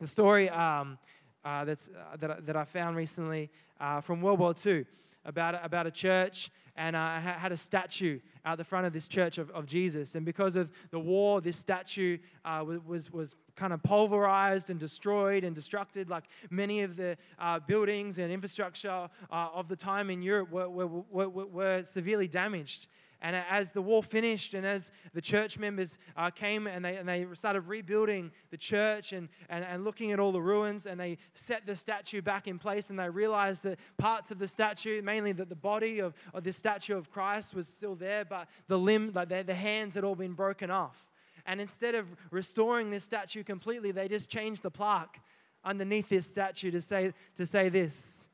The 0.00 0.06
story 0.06 0.50
um, 0.50 0.98
uh, 1.44 1.64
that's, 1.64 1.88
uh, 1.88 2.16
that, 2.16 2.46
that 2.46 2.56
I 2.56 2.64
found 2.64 2.96
recently 2.96 3.50
uh, 3.80 4.00
from 4.00 4.22
World 4.22 4.38
War 4.38 4.54
II 4.64 4.84
about, 5.24 5.64
about 5.64 5.86
a 5.86 5.90
church 5.90 6.50
and 6.76 6.96
uh, 6.96 7.20
had 7.20 7.52
a 7.52 7.56
statue 7.56 8.18
out 8.44 8.58
the 8.58 8.64
front 8.64 8.86
of 8.86 8.92
this 8.92 9.06
church 9.06 9.38
of, 9.38 9.50
of 9.50 9.64
Jesus. 9.64 10.14
And 10.16 10.26
because 10.26 10.56
of 10.56 10.70
the 10.90 10.98
war, 10.98 11.40
this 11.40 11.56
statue 11.56 12.18
uh, 12.44 12.64
was, 12.84 13.12
was 13.12 13.36
kind 13.54 13.72
of 13.72 13.82
pulverized 13.82 14.70
and 14.70 14.80
destroyed 14.80 15.44
and 15.44 15.54
destructed, 15.54 16.10
like 16.10 16.24
many 16.50 16.82
of 16.82 16.96
the 16.96 17.16
uh, 17.38 17.60
buildings 17.60 18.18
and 18.18 18.32
infrastructure 18.32 19.08
uh, 19.30 19.48
of 19.54 19.68
the 19.68 19.76
time 19.76 20.10
in 20.10 20.20
Europe 20.22 20.50
were, 20.50 20.68
were, 20.68 21.02
were, 21.10 21.28
were 21.28 21.84
severely 21.84 22.26
damaged. 22.26 22.88
And 23.24 23.34
as 23.48 23.72
the 23.72 23.80
war 23.80 24.02
finished, 24.02 24.52
and 24.52 24.66
as 24.66 24.90
the 25.14 25.22
church 25.22 25.58
members 25.58 25.96
uh, 26.14 26.28
came 26.28 26.66
and 26.66 26.84
they, 26.84 26.96
and 26.96 27.08
they 27.08 27.26
started 27.32 27.62
rebuilding 27.62 28.30
the 28.50 28.58
church 28.58 29.14
and, 29.14 29.30
and, 29.48 29.64
and 29.64 29.82
looking 29.82 30.12
at 30.12 30.20
all 30.20 30.30
the 30.30 30.42
ruins, 30.42 30.84
and 30.84 31.00
they 31.00 31.16
set 31.32 31.64
the 31.64 31.74
statue 31.74 32.20
back 32.20 32.46
in 32.46 32.58
place, 32.58 32.90
and 32.90 32.98
they 32.98 33.08
realized 33.08 33.62
that 33.62 33.78
parts 33.96 34.30
of 34.30 34.38
the 34.38 34.46
statue, 34.46 35.00
mainly 35.00 35.32
that 35.32 35.48
the 35.48 35.56
body 35.56 36.00
of, 36.00 36.12
of 36.34 36.44
this 36.44 36.58
statue 36.58 36.98
of 36.98 37.10
Christ 37.10 37.54
was 37.54 37.66
still 37.66 37.94
there, 37.94 38.26
but 38.26 38.46
the 38.68 38.78
limb, 38.78 39.10
like 39.14 39.30
the, 39.30 39.42
the 39.42 39.54
hands 39.54 39.94
had 39.94 40.04
all 40.04 40.16
been 40.16 40.34
broken 40.34 40.70
off. 40.70 41.10
And 41.46 41.62
instead 41.62 41.94
of 41.94 42.06
restoring 42.30 42.90
this 42.90 43.04
statue 43.04 43.42
completely, 43.42 43.90
they 43.90 44.06
just 44.06 44.28
changed 44.28 44.62
the 44.62 44.70
plaque 44.70 45.22
underneath 45.64 46.10
this 46.10 46.26
statue 46.26 46.70
to 46.72 46.80
say, 46.82 47.14
to 47.36 47.46
say 47.46 47.70
this 47.70 48.28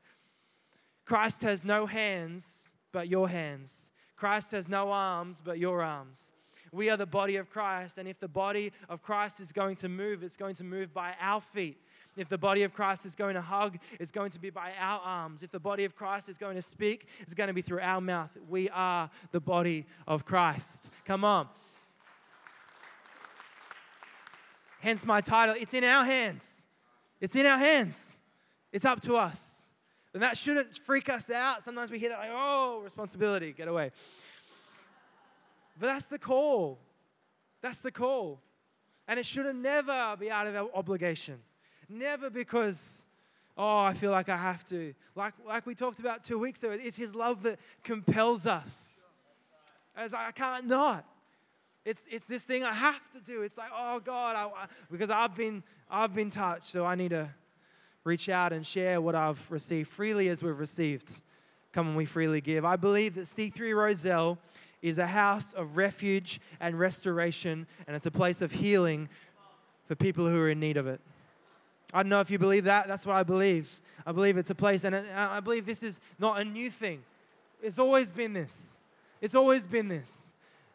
Christ 1.05 1.43
has 1.43 1.63
no 1.63 1.85
hands 1.85 2.73
but 2.91 3.07
your 3.07 3.29
hands. 3.29 3.90
Christ 4.21 4.51
has 4.51 4.69
no 4.69 4.91
arms 4.91 5.41
but 5.43 5.57
your 5.57 5.81
arms. 5.81 6.31
We 6.71 6.91
are 6.91 6.95
the 6.95 7.07
body 7.07 7.37
of 7.37 7.49
Christ, 7.49 7.97
and 7.97 8.07
if 8.07 8.19
the 8.19 8.27
body 8.27 8.71
of 8.87 9.01
Christ 9.01 9.39
is 9.39 9.51
going 9.51 9.77
to 9.77 9.89
move, 9.89 10.23
it's 10.23 10.35
going 10.35 10.53
to 10.57 10.63
move 10.63 10.93
by 10.93 11.15
our 11.19 11.41
feet. 11.41 11.81
If 12.15 12.29
the 12.29 12.37
body 12.37 12.61
of 12.61 12.71
Christ 12.71 13.03
is 13.07 13.15
going 13.15 13.33
to 13.33 13.41
hug, 13.41 13.79
it's 13.99 14.11
going 14.11 14.29
to 14.29 14.39
be 14.39 14.51
by 14.51 14.73
our 14.79 15.01
arms. 15.03 15.41
If 15.41 15.49
the 15.49 15.59
body 15.59 15.85
of 15.85 15.95
Christ 15.95 16.29
is 16.29 16.37
going 16.37 16.55
to 16.55 16.61
speak, 16.61 17.07
it's 17.21 17.33
going 17.33 17.47
to 17.47 17.53
be 17.53 17.63
through 17.63 17.79
our 17.79 17.99
mouth. 17.99 18.29
We 18.47 18.69
are 18.69 19.09
the 19.31 19.39
body 19.39 19.87
of 20.07 20.23
Christ. 20.23 20.91
Come 21.03 21.25
on. 21.25 21.47
Hence 24.81 25.03
my 25.03 25.21
title. 25.21 25.55
It's 25.59 25.73
in 25.73 25.83
our 25.83 26.05
hands. 26.05 26.61
It's 27.19 27.35
in 27.35 27.47
our 27.47 27.57
hands. 27.57 28.17
It's 28.71 28.85
up 28.85 29.01
to 29.01 29.15
us. 29.15 29.50
And 30.13 30.23
that 30.23 30.37
shouldn't 30.37 30.75
freak 30.75 31.09
us 31.09 31.29
out. 31.29 31.63
Sometimes 31.63 31.89
we 31.89 31.97
hear 31.97 32.09
that, 32.09 32.19
like, 32.19 32.31
oh, 32.33 32.81
responsibility, 32.83 33.53
get 33.53 33.67
away. 33.67 33.91
But 35.79 35.87
that's 35.87 36.05
the 36.05 36.19
call. 36.19 36.79
That's 37.61 37.79
the 37.79 37.91
call. 37.91 38.41
And 39.07 39.19
it 39.19 39.25
should 39.25 39.53
never 39.55 40.15
be 40.19 40.29
out 40.29 40.47
of 40.47 40.55
our 40.55 40.69
obligation. 40.73 41.39
Never 41.87 42.29
because, 42.29 43.03
oh, 43.57 43.79
I 43.79 43.93
feel 43.93 44.11
like 44.11 44.29
I 44.29 44.37
have 44.37 44.63
to. 44.65 44.93
Like, 45.15 45.33
like 45.45 45.65
we 45.65 45.75
talked 45.75 45.99
about 45.99 46.23
two 46.23 46.39
weeks 46.39 46.61
ago, 46.61 46.71
it's 46.71 46.97
His 46.97 47.15
love 47.15 47.43
that 47.43 47.59
compels 47.83 48.45
us. 48.45 49.05
As 49.95 50.13
I 50.13 50.31
can't 50.31 50.67
not. 50.67 51.05
It's, 51.83 52.05
it's 52.09 52.25
this 52.25 52.43
thing 52.43 52.63
I 52.63 52.73
have 52.73 53.11
to 53.13 53.21
do. 53.21 53.41
It's 53.41 53.57
like, 53.57 53.71
oh 53.75 53.99
God, 53.99 54.35
I, 54.35 54.63
I, 54.63 54.67
because 54.91 55.09
I've 55.09 55.35
been, 55.35 55.63
I've 55.89 56.13
been 56.13 56.29
touched, 56.29 56.65
so 56.65 56.85
I 56.85 56.95
need 56.95 57.09
to 57.09 57.29
reach 58.03 58.29
out 58.29 58.51
and 58.53 58.65
share 58.65 58.99
what 59.01 59.15
I've 59.15 59.39
received 59.51 59.89
freely 59.89 60.29
as 60.29 60.41
we've 60.43 60.57
received. 60.57 61.21
Come 61.71 61.89
and 61.89 61.97
we 61.97 62.05
freely 62.05 62.41
give. 62.41 62.65
I 62.65 62.75
believe 62.75 63.15
that 63.15 63.21
C3 63.21 63.75
Rozelle 63.75 64.37
is 64.81 64.97
a 64.97 65.07
house 65.07 65.53
of 65.53 65.77
refuge 65.77 66.41
and 66.59 66.79
restoration, 66.79 67.67
and 67.87 67.95
it's 67.95 68.05
a 68.05 68.11
place 68.11 68.41
of 68.41 68.51
healing 68.51 69.07
for 69.85 69.95
people 69.95 70.27
who 70.27 70.39
are 70.39 70.49
in 70.49 70.59
need 70.59 70.77
of 70.77 70.87
it. 70.87 70.99
I 71.93 72.01
don't 72.01 72.09
know 72.09 72.21
if 72.21 72.31
you 72.31 72.39
believe 72.39 72.63
that. 72.63 72.87
That's 72.87 73.05
what 73.05 73.15
I 73.15 73.23
believe. 73.23 73.69
I 74.05 74.11
believe 74.11 74.37
it's 74.37 74.49
a 74.49 74.55
place, 74.55 74.83
and 74.83 74.95
I 74.95 75.39
believe 75.39 75.65
this 75.65 75.83
is 75.83 75.99
not 76.17 76.41
a 76.41 76.45
new 76.45 76.69
thing. 76.69 77.03
It's 77.61 77.77
always 77.77 78.09
been 78.09 78.33
this. 78.33 78.79
It's 79.21 79.35
always 79.35 79.65
been 79.67 79.87
this. 79.87 80.30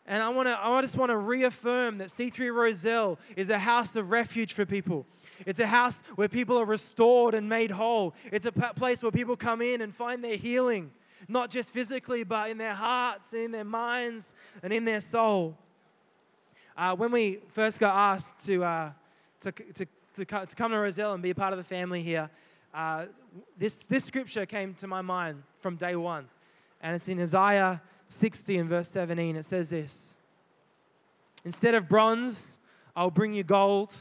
And 0.08 0.22
I, 0.22 0.28
wanna, 0.28 0.58
I 0.60 0.80
just 0.82 0.96
want 0.96 1.10
to 1.10 1.16
reaffirm 1.16 1.98
that 1.98 2.08
C3 2.08 2.54
Rozelle 2.54 3.18
is 3.34 3.50
a 3.50 3.58
house 3.58 3.96
of 3.96 4.10
refuge 4.10 4.52
for 4.52 4.64
people. 4.64 5.04
It's 5.44 5.58
a 5.58 5.66
house 5.66 6.02
where 6.14 6.28
people 6.28 6.56
are 6.58 6.64
restored 6.64 7.34
and 7.34 7.48
made 7.48 7.72
whole. 7.72 8.14
It's 8.32 8.46
a 8.46 8.52
place 8.52 9.02
where 9.02 9.10
people 9.10 9.36
come 9.36 9.60
in 9.60 9.80
and 9.80 9.92
find 9.92 10.22
their 10.22 10.36
healing, 10.36 10.92
not 11.28 11.50
just 11.50 11.72
physically, 11.72 12.22
but 12.22 12.50
in 12.50 12.58
their 12.58 12.74
hearts, 12.74 13.32
in 13.32 13.50
their 13.50 13.64
minds, 13.64 14.32
and 14.62 14.72
in 14.72 14.84
their 14.84 15.00
soul. 15.00 15.58
Uh, 16.76 16.94
when 16.94 17.10
we 17.10 17.40
first 17.48 17.80
got 17.80 17.94
asked 17.94 18.46
to, 18.46 18.62
uh, 18.62 18.90
to, 19.40 19.50
to, 19.50 19.86
to, 20.14 20.24
to, 20.24 20.56
come 20.56 20.70
to 20.70 20.78
Rozelle 20.78 21.14
and 21.14 21.22
be 21.22 21.30
a 21.30 21.34
part 21.34 21.52
of 21.52 21.58
the 21.58 21.64
family 21.64 22.02
here, 22.02 22.30
uh, 22.72 23.06
this, 23.58 23.84
this 23.86 24.04
scripture 24.04 24.46
came 24.46 24.72
to 24.74 24.86
my 24.86 25.02
mind 25.02 25.42
from 25.58 25.76
day 25.76 25.96
one. 25.96 26.28
And 26.80 26.94
it's 26.94 27.08
in 27.08 27.20
Isaiah 27.20 27.82
60 28.08 28.58
and 28.58 28.68
verse 28.68 28.88
17. 28.88 29.36
It 29.36 29.44
says 29.44 29.70
this 29.70 30.18
Instead 31.44 31.74
of 31.74 31.88
bronze, 31.88 32.58
I'll 32.94 33.10
bring 33.10 33.34
you 33.34 33.42
gold 33.42 33.94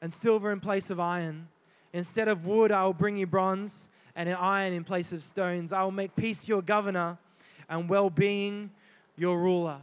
and 0.00 0.12
silver 0.12 0.52
in 0.52 0.60
place 0.60 0.90
of 0.90 1.00
iron. 1.00 1.48
Instead 1.92 2.28
of 2.28 2.46
wood, 2.46 2.70
I 2.70 2.84
will 2.84 2.92
bring 2.92 3.16
you 3.16 3.26
bronze, 3.26 3.88
and 4.14 4.28
iron 4.28 4.72
in 4.72 4.84
place 4.84 5.12
of 5.12 5.22
stones. 5.22 5.72
I 5.72 5.82
will 5.82 5.90
make 5.90 6.14
peace 6.14 6.46
your 6.46 6.62
governor, 6.62 7.18
and 7.68 7.88
well 7.88 8.10
being 8.10 8.70
your 9.16 9.38
ruler. 9.38 9.78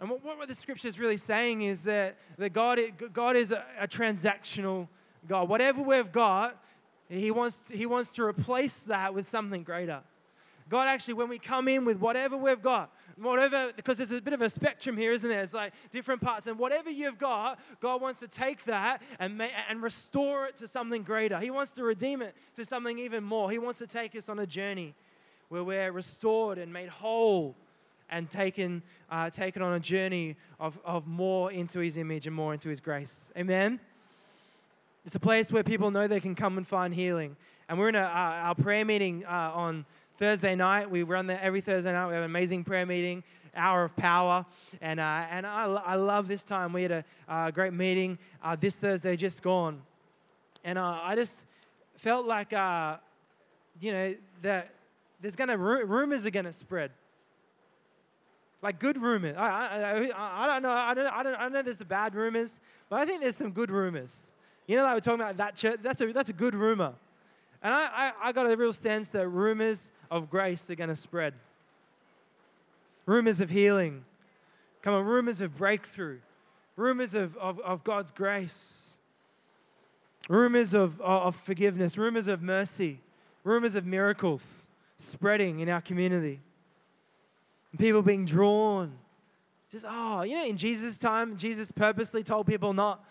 And 0.00 0.10
what, 0.10 0.24
what 0.24 0.48
the 0.48 0.54
scripture 0.54 0.88
is 0.88 0.98
really 0.98 1.16
saying 1.16 1.62
is 1.62 1.84
that, 1.84 2.16
that 2.36 2.52
God, 2.52 2.80
God 3.12 3.36
is 3.36 3.52
a, 3.52 3.64
a 3.78 3.88
transactional 3.88 4.88
God. 5.26 5.48
Whatever 5.48 5.82
we've 5.82 6.12
got, 6.12 6.62
he 7.08 7.30
wants, 7.30 7.68
he 7.70 7.86
wants 7.86 8.10
to 8.10 8.24
replace 8.24 8.74
that 8.84 9.14
with 9.14 9.26
something 9.26 9.62
greater. 9.62 10.00
God 10.68 10.88
actually, 10.88 11.14
when 11.14 11.28
we 11.28 11.38
come 11.38 11.68
in 11.68 11.84
with 11.84 11.98
whatever 11.98 12.36
we've 12.36 12.60
got, 12.60 12.92
whatever, 13.16 13.72
because 13.76 13.98
there's 13.98 14.10
a 14.10 14.20
bit 14.20 14.34
of 14.34 14.42
a 14.42 14.50
spectrum 14.50 14.96
here, 14.96 15.12
isn't 15.12 15.28
there? 15.28 15.42
It's 15.42 15.54
like 15.54 15.72
different 15.92 16.20
parts. 16.20 16.46
And 16.46 16.58
whatever 16.58 16.90
you've 16.90 17.18
got, 17.18 17.60
God 17.80 18.00
wants 18.00 18.18
to 18.20 18.28
take 18.28 18.64
that 18.64 19.00
and, 19.20 19.38
make, 19.38 19.52
and 19.68 19.82
restore 19.82 20.46
it 20.46 20.56
to 20.56 20.68
something 20.68 21.02
greater. 21.02 21.38
He 21.38 21.50
wants 21.50 21.70
to 21.72 21.84
redeem 21.84 22.20
it 22.20 22.34
to 22.56 22.64
something 22.64 22.98
even 22.98 23.22
more. 23.22 23.50
He 23.50 23.58
wants 23.58 23.78
to 23.78 23.86
take 23.86 24.16
us 24.16 24.28
on 24.28 24.40
a 24.40 24.46
journey 24.46 24.94
where 25.48 25.62
we're 25.62 25.92
restored 25.92 26.58
and 26.58 26.72
made 26.72 26.88
whole 26.88 27.54
and 28.10 28.30
taken, 28.30 28.82
uh, 29.10 29.30
taken 29.30 29.62
on 29.62 29.74
a 29.74 29.80
journey 29.80 30.36
of, 30.58 30.78
of 30.84 31.06
more 31.06 31.52
into 31.52 31.78
His 31.78 31.96
image 31.96 32.26
and 32.26 32.34
more 32.34 32.52
into 32.52 32.68
His 32.68 32.80
grace. 32.80 33.30
Amen? 33.36 33.80
It's 35.04 35.14
a 35.14 35.20
place 35.20 35.52
where 35.52 35.62
people 35.62 35.92
know 35.92 36.08
they 36.08 36.20
can 36.20 36.34
come 36.34 36.56
and 36.56 36.66
find 36.66 36.92
healing. 36.92 37.36
And 37.68 37.78
we're 37.78 37.88
in 37.88 37.94
a, 37.94 38.00
uh, 38.00 38.46
our 38.48 38.54
prayer 38.54 38.84
meeting 38.84 39.24
uh, 39.24 39.52
on 39.54 39.86
Thursday 40.16 40.54
night. 40.54 40.90
We 40.90 41.02
run 41.02 41.26
there 41.26 41.40
every 41.42 41.60
Thursday 41.60 41.92
night. 41.92 42.06
We 42.08 42.14
have 42.14 42.22
an 42.22 42.30
amazing 42.30 42.64
prayer 42.64 42.86
meeting, 42.86 43.22
hour 43.54 43.84
of 43.84 43.94
power. 43.96 44.46
And, 44.80 45.00
uh, 45.00 45.26
and 45.30 45.46
I, 45.46 45.64
I 45.64 45.94
love 45.96 46.28
this 46.28 46.42
time. 46.42 46.72
We 46.72 46.82
had 46.82 46.92
a 46.92 47.04
uh, 47.28 47.50
great 47.50 47.72
meeting 47.72 48.18
uh, 48.42 48.56
this 48.56 48.76
Thursday 48.76 49.16
just 49.16 49.42
gone. 49.42 49.82
And 50.64 50.78
uh, 50.78 51.00
I 51.02 51.14
just 51.14 51.44
felt 51.96 52.26
like, 52.26 52.52
uh, 52.52 52.96
you 53.80 53.92
know, 53.92 54.14
that 54.42 54.70
there's 55.20 55.36
to, 55.36 55.56
rumors 55.56 56.26
are 56.26 56.30
to 56.30 56.52
spread. 56.52 56.90
Like 58.62 58.78
good 58.78 59.00
rumors. 59.00 59.36
I, 59.36 59.48
I, 59.48 60.10
I, 60.16 60.44
I, 60.44 60.46
don't 60.46 60.62
know. 60.62 60.70
I 60.70 60.94
don't, 60.94 61.06
I, 61.06 61.22
don't, 61.22 61.34
I 61.34 61.48
know 61.48 61.62
there's 61.62 61.78
some 61.78 61.88
bad 61.88 62.14
rumors, 62.14 62.58
but 62.88 63.00
I 63.00 63.04
think 63.04 63.20
there's 63.20 63.36
some 63.36 63.50
good 63.50 63.70
rumors. 63.70 64.32
You 64.66 64.76
know, 64.76 64.82
like 64.82 64.94
we're 64.94 65.00
talking 65.00 65.20
about 65.20 65.36
that 65.36 65.56
church, 65.56 65.78
that's 65.82 66.00
a, 66.00 66.06
that's 66.12 66.30
a 66.30 66.32
good 66.32 66.54
rumor. 66.54 66.94
And 67.62 67.74
I, 67.74 67.88
I, 67.92 68.12
I 68.24 68.32
got 68.32 68.50
a 68.50 68.56
real 68.56 68.72
sense 68.72 69.10
that 69.10 69.28
rumors 69.28 69.90
of 70.10 70.30
grace 70.30 70.68
are 70.70 70.74
going 70.74 70.88
to 70.88 70.96
spread. 70.96 71.34
Rumors 73.06 73.40
of 73.40 73.50
healing. 73.50 74.04
Come 74.82 74.94
on, 74.94 75.04
rumors 75.04 75.40
of 75.40 75.56
breakthrough. 75.56 76.18
Rumors 76.76 77.14
of, 77.14 77.36
of, 77.38 77.58
of 77.60 77.84
God's 77.84 78.10
grace. 78.10 78.98
Rumors 80.28 80.74
of, 80.74 81.00
of 81.00 81.36
forgiveness. 81.36 81.96
Rumors 81.96 82.26
of 82.26 82.42
mercy. 82.42 83.00
Rumors 83.44 83.74
of 83.74 83.86
miracles 83.86 84.66
spreading 84.98 85.60
in 85.60 85.68
our 85.68 85.80
community. 85.80 86.40
And 87.72 87.80
people 87.80 88.02
being 88.02 88.24
drawn. 88.24 88.92
Just, 89.70 89.84
oh, 89.88 90.22
you 90.22 90.36
know, 90.36 90.44
in 90.44 90.56
Jesus' 90.56 90.98
time, 90.98 91.36
Jesus 91.36 91.70
purposely 91.70 92.22
told 92.22 92.46
people 92.46 92.72
not 92.72 93.04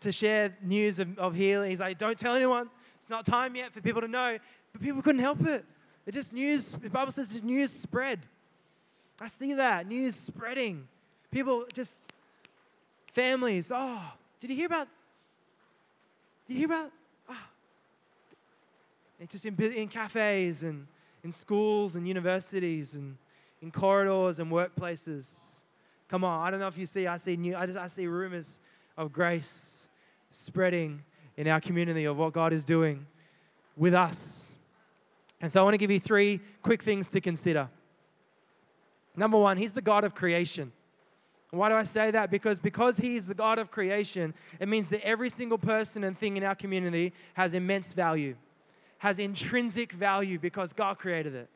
to 0.00 0.12
share 0.12 0.56
news 0.62 0.98
of, 0.98 1.18
of 1.18 1.34
healing. 1.34 1.70
He's 1.70 1.80
like, 1.80 1.98
don't 1.98 2.18
tell 2.18 2.34
anyone. 2.34 2.70
It's 3.00 3.10
not 3.10 3.24
time 3.24 3.56
yet 3.56 3.72
for 3.72 3.80
people 3.80 4.00
to 4.00 4.08
know. 4.08 4.38
But 4.72 4.82
people 4.82 5.02
couldn't 5.02 5.20
help 5.20 5.40
it. 5.46 5.64
It 6.08 6.14
just 6.14 6.32
news, 6.32 6.64
the 6.64 6.88
Bible 6.88 7.12
says 7.12 7.28
the 7.28 7.42
news 7.42 7.70
spread. 7.70 8.20
I 9.20 9.28
see 9.28 9.52
that, 9.52 9.86
news 9.86 10.16
spreading. 10.16 10.88
People 11.30 11.66
just, 11.70 12.10
families, 13.12 13.70
oh, 13.70 14.00
did 14.40 14.48
you 14.48 14.56
hear 14.56 14.68
about, 14.68 14.88
did 16.46 16.54
you 16.54 16.60
hear 16.60 16.66
about, 16.66 16.90
oh. 17.28 17.36
It's 19.20 19.32
just 19.32 19.44
in, 19.44 19.54
in 19.60 19.88
cafes 19.88 20.62
and 20.62 20.86
in 21.22 21.30
schools 21.30 21.94
and 21.94 22.08
universities 22.08 22.94
and 22.94 23.18
in 23.60 23.70
corridors 23.70 24.38
and 24.38 24.50
workplaces. 24.50 25.60
Come 26.08 26.24
on, 26.24 26.46
I 26.46 26.50
don't 26.50 26.58
know 26.58 26.68
if 26.68 26.78
you 26.78 26.86
see, 26.86 27.06
I 27.06 27.18
see 27.18 27.36
new, 27.36 27.54
I 27.54 27.66
just 27.66 27.76
I 27.76 27.88
see 27.88 28.06
rumors 28.06 28.60
of 28.96 29.12
grace 29.12 29.86
spreading 30.30 31.02
in 31.36 31.48
our 31.48 31.60
community 31.60 32.06
of 32.06 32.16
what 32.16 32.32
God 32.32 32.54
is 32.54 32.64
doing 32.64 33.06
with 33.76 33.92
us. 33.92 34.47
And 35.40 35.52
so 35.52 35.60
I 35.60 35.64
want 35.64 35.74
to 35.74 35.78
give 35.78 35.90
you 35.90 36.00
three 36.00 36.40
quick 36.62 36.82
things 36.82 37.08
to 37.10 37.20
consider. 37.20 37.68
Number 39.16 39.38
one, 39.38 39.56
He's 39.56 39.74
the 39.74 39.82
God 39.82 40.04
of 40.04 40.14
creation. 40.14 40.72
Why 41.50 41.70
do 41.70 41.76
I 41.76 41.84
say 41.84 42.10
that? 42.10 42.30
Because 42.30 42.58
because 42.58 42.98
He's 42.98 43.26
the 43.26 43.34
God 43.34 43.58
of 43.58 43.70
creation, 43.70 44.34
it 44.60 44.68
means 44.68 44.90
that 44.90 45.04
every 45.04 45.30
single 45.30 45.58
person 45.58 46.04
and 46.04 46.16
thing 46.16 46.36
in 46.36 46.44
our 46.44 46.54
community 46.54 47.12
has 47.34 47.54
immense 47.54 47.94
value, 47.94 48.36
has 48.98 49.18
intrinsic 49.18 49.92
value 49.92 50.38
because 50.38 50.72
God 50.72 50.98
created 50.98 51.34
it 51.34 51.48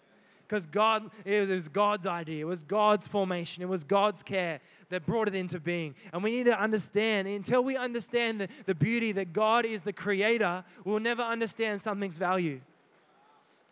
because 0.53 0.67
God, 0.67 1.11
it 1.25 1.49
was 1.49 1.71
God's 1.71 2.07
idea, 2.07 2.45
it 2.45 2.47
was 2.47 2.63
God's 2.63 3.07
formation, 3.07 3.63
it 3.63 3.71
was 3.71 3.85
God's 3.85 4.23
care 4.23 4.61
that 4.91 5.07
brought 5.07 5.27
it 5.27 5.35
into 5.35 5.59
being. 5.59 5.95
And 6.13 6.23
we 6.23 6.31
need 6.31 6.45
to 6.45 6.61
understand, 6.61 7.27
until 7.27 7.65
we 7.65 7.75
understand 7.75 8.39
the, 8.39 8.49
the 8.67 8.75
beauty 8.75 9.13
that 9.13 9.33
God 9.33 9.65
is 9.65 9.83
the 9.83 9.95
creator, 9.95 10.63
we'll 10.85 11.01
never 11.01 11.23
understand 11.23 11.81
something's 11.81 12.19
value. 12.19 12.61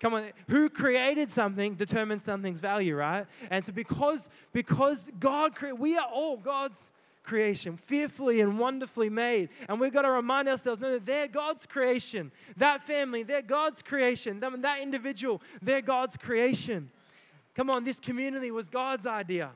Come 0.01 0.15
on, 0.15 0.31
who 0.49 0.71
created 0.71 1.31
something 1.31 1.75
determines 1.75 2.25
something's 2.25 2.61
value, 2.61 2.97
right? 2.97 3.27
And 3.51 3.63
so 3.65 3.73
because 3.73 4.31
because 4.53 5.11
God 5.21 5.55
created, 5.55 5.79
we 5.79 5.97
are 5.97 6.09
all 6.11 6.39
God's 6.39 6.91
creation, 7.23 7.77
fearfully 7.77 8.41
and 8.41 8.59
wonderfully 8.59 9.11
made. 9.11 9.51
And 9.69 9.79
we've 9.79 9.93
got 9.93 10.03
to 10.03 10.11
remind 10.11 10.49
ourselves 10.49 10.81
no, 10.81 10.91
that 10.93 11.05
they're 11.05 11.29
God's 11.29 11.67
creation. 11.67 12.33
That 12.57 12.81
family, 12.81 13.23
they're 13.23 13.43
God's 13.43 13.83
creation. 13.83 14.41
That 14.41 14.79
individual, 14.83 15.43
they're 15.61 15.83
God's 15.83 16.17
creation. 16.17 16.91
Come 17.55 17.69
on, 17.69 17.85
this 17.85 18.01
community 18.01 18.51
was 18.51 18.69
God's 18.69 19.07
idea. 19.07 19.51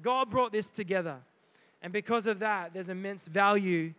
God 0.00 0.30
brought 0.30 0.52
this 0.52 0.70
together. 0.70 1.16
And 1.82 1.92
because 1.92 2.26
of 2.26 2.38
that, 2.38 2.72
there's 2.72 2.88
immense 2.88 3.26
value 3.26 3.94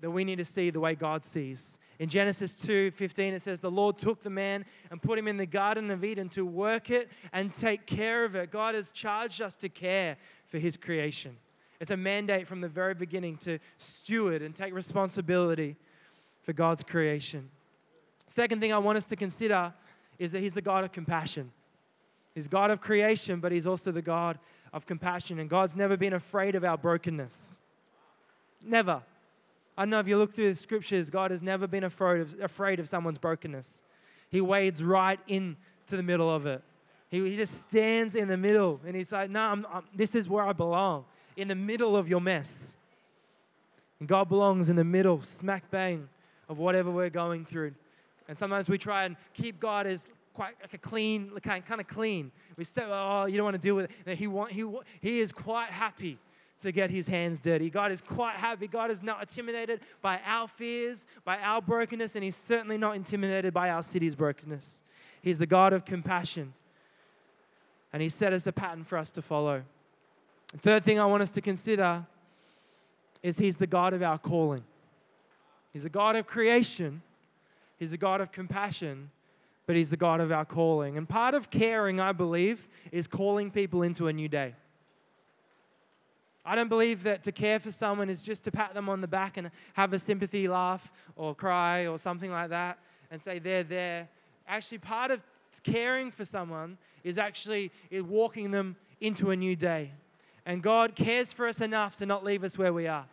that 0.00 0.10
we 0.10 0.24
need 0.24 0.38
to 0.38 0.44
see 0.44 0.70
the 0.70 0.80
way 0.80 0.94
God 0.94 1.22
sees. 1.22 1.78
In 1.98 2.08
Genesis 2.08 2.54
2:15 2.62 3.32
it 3.32 3.42
says, 3.42 3.60
The 3.60 3.70
Lord 3.70 3.98
took 3.98 4.22
the 4.22 4.30
man 4.30 4.64
and 4.90 5.02
put 5.02 5.18
him 5.18 5.26
in 5.26 5.36
the 5.36 5.46
Garden 5.46 5.90
of 5.90 6.04
Eden 6.04 6.28
to 6.30 6.46
work 6.46 6.90
it 6.90 7.10
and 7.32 7.52
take 7.52 7.86
care 7.86 8.24
of 8.24 8.36
it. 8.36 8.50
God 8.50 8.74
has 8.74 8.92
charged 8.92 9.42
us 9.42 9.56
to 9.56 9.68
care 9.68 10.16
for 10.46 10.58
his 10.58 10.76
creation. 10.76 11.36
It's 11.80 11.90
a 11.90 11.96
mandate 11.96 12.46
from 12.46 12.60
the 12.60 12.68
very 12.68 12.94
beginning 12.94 13.36
to 13.38 13.58
steward 13.78 14.42
and 14.42 14.54
take 14.54 14.74
responsibility 14.74 15.76
for 16.42 16.52
God's 16.52 16.82
creation. 16.82 17.50
Second 18.28 18.60
thing 18.60 18.72
I 18.72 18.78
want 18.78 18.98
us 18.98 19.06
to 19.06 19.16
consider 19.16 19.72
is 20.18 20.32
that 20.32 20.40
He's 20.40 20.54
the 20.54 20.62
God 20.62 20.84
of 20.84 20.92
compassion. 20.92 21.52
He's 22.34 22.48
God 22.48 22.70
of 22.70 22.80
creation, 22.80 23.40
but 23.40 23.52
He's 23.52 23.66
also 23.66 23.92
the 23.92 24.02
God 24.02 24.38
of 24.72 24.86
compassion. 24.86 25.38
And 25.38 25.48
God's 25.48 25.76
never 25.76 25.96
been 25.96 26.12
afraid 26.12 26.54
of 26.54 26.64
our 26.64 26.76
brokenness. 26.76 27.60
Never. 28.64 29.02
I 29.78 29.84
know 29.84 30.00
if 30.00 30.08
you 30.08 30.18
look 30.18 30.34
through 30.34 30.50
the 30.50 30.56
scriptures, 30.56 31.08
God 31.08 31.30
has 31.30 31.40
never 31.40 31.68
been 31.68 31.84
afraid 31.84 32.20
of, 32.20 32.34
afraid 32.40 32.80
of 32.80 32.88
someone's 32.88 33.16
brokenness. 33.16 33.80
He 34.28 34.40
wades 34.40 34.82
right 34.82 35.20
into 35.28 35.56
the 35.86 36.02
middle 36.02 36.28
of 36.28 36.46
it. 36.46 36.62
He, 37.08 37.24
he 37.30 37.36
just 37.36 37.68
stands 37.68 38.16
in 38.16 38.26
the 38.26 38.36
middle 38.36 38.80
and 38.84 38.96
he's 38.96 39.12
like, 39.12 39.30
No, 39.30 39.40
I'm, 39.40 39.66
I'm, 39.72 39.84
this 39.94 40.16
is 40.16 40.28
where 40.28 40.44
I 40.44 40.52
belong 40.52 41.04
in 41.36 41.46
the 41.46 41.54
middle 41.54 41.96
of 41.96 42.08
your 42.08 42.20
mess. 42.20 42.76
And 44.00 44.08
God 44.08 44.28
belongs 44.28 44.68
in 44.68 44.74
the 44.74 44.84
middle, 44.84 45.22
smack 45.22 45.70
bang, 45.70 46.08
of 46.48 46.58
whatever 46.58 46.90
we're 46.90 47.08
going 47.08 47.44
through. 47.44 47.72
And 48.26 48.36
sometimes 48.36 48.68
we 48.68 48.78
try 48.78 49.04
and 49.04 49.16
keep 49.32 49.60
God 49.60 49.86
as 49.86 50.08
quite 50.34 50.54
like 50.60 50.74
a 50.74 50.78
clean, 50.78 51.30
kind, 51.40 51.64
kind 51.64 51.80
of 51.80 51.86
clean. 51.86 52.32
We 52.56 52.64
say, 52.64 52.82
oh, 52.84 53.26
you 53.26 53.36
don't 53.36 53.44
want 53.44 53.54
to 53.54 53.60
deal 53.60 53.76
with 53.76 53.90
it. 54.06 54.18
He, 54.18 54.26
want, 54.26 54.50
he, 54.50 54.68
he 55.00 55.20
is 55.20 55.30
quite 55.30 55.70
happy 55.70 56.18
to 56.62 56.72
get 56.72 56.90
his 56.90 57.06
hands 57.06 57.40
dirty. 57.40 57.70
God 57.70 57.92
is 57.92 58.00
quite 58.00 58.36
happy. 58.36 58.66
God 58.66 58.90
is 58.90 59.02
not 59.02 59.20
intimidated 59.20 59.80
by 60.02 60.20
our 60.26 60.48
fears, 60.48 61.06
by 61.24 61.38
our 61.38 61.62
brokenness, 61.62 62.16
and 62.16 62.24
he's 62.24 62.36
certainly 62.36 62.76
not 62.76 62.96
intimidated 62.96 63.54
by 63.54 63.70
our 63.70 63.82
city's 63.82 64.14
brokenness. 64.14 64.82
He's 65.22 65.38
the 65.38 65.46
God 65.46 65.72
of 65.72 65.84
compassion. 65.84 66.54
And 67.92 68.02
he 68.02 68.08
set 68.08 68.32
us 68.32 68.46
a 68.46 68.52
pattern 68.52 68.84
for 68.84 68.98
us 68.98 69.10
to 69.12 69.22
follow. 69.22 69.62
Third 70.56 70.82
thing 70.82 70.98
I 70.98 71.06
want 71.06 71.22
us 71.22 71.30
to 71.32 71.40
consider 71.40 72.06
is 73.22 73.38
He's 73.38 73.56
the 73.56 73.66
God 73.66 73.92
of 73.92 74.02
our 74.02 74.18
calling. 74.18 74.64
He's 75.72 75.84
a 75.84 75.90
God 75.90 76.16
of 76.16 76.26
creation, 76.26 77.02
He's 77.78 77.92
a 77.92 77.98
God 77.98 78.20
of 78.20 78.32
compassion, 78.32 79.10
but 79.66 79.76
He's 79.76 79.90
the 79.90 79.96
God 79.96 80.20
of 80.20 80.32
our 80.32 80.44
calling. 80.44 80.96
And 80.96 81.08
part 81.08 81.34
of 81.34 81.50
caring, 81.50 82.00
I 82.00 82.12
believe, 82.12 82.68
is 82.90 83.06
calling 83.06 83.50
people 83.50 83.82
into 83.82 84.06
a 84.06 84.12
new 84.12 84.28
day. 84.28 84.54
I 86.48 86.54
don't 86.54 86.68
believe 86.68 87.02
that 87.02 87.22
to 87.24 87.32
care 87.32 87.58
for 87.58 87.70
someone 87.70 88.08
is 88.08 88.22
just 88.22 88.42
to 88.44 88.50
pat 88.50 88.72
them 88.72 88.88
on 88.88 89.02
the 89.02 89.06
back 89.06 89.36
and 89.36 89.50
have 89.74 89.92
a 89.92 89.98
sympathy 89.98 90.48
laugh 90.48 90.90
or 91.14 91.34
cry 91.34 91.86
or 91.86 91.98
something 91.98 92.30
like 92.30 92.48
that 92.48 92.78
and 93.10 93.20
say 93.20 93.38
they're 93.38 93.62
there. 93.62 94.08
Actually, 94.46 94.78
part 94.78 95.10
of 95.10 95.22
caring 95.62 96.10
for 96.10 96.24
someone 96.24 96.78
is 97.04 97.18
actually 97.18 97.70
walking 97.92 98.50
them 98.50 98.76
into 98.98 99.30
a 99.30 99.36
new 99.36 99.56
day. 99.56 99.92
And 100.46 100.62
God 100.62 100.96
cares 100.96 101.34
for 101.34 101.46
us 101.46 101.60
enough 101.60 101.98
to 101.98 102.06
not 102.06 102.24
leave 102.24 102.42
us 102.42 102.56
where 102.56 102.72
we 102.72 102.86
are. 102.86 103.04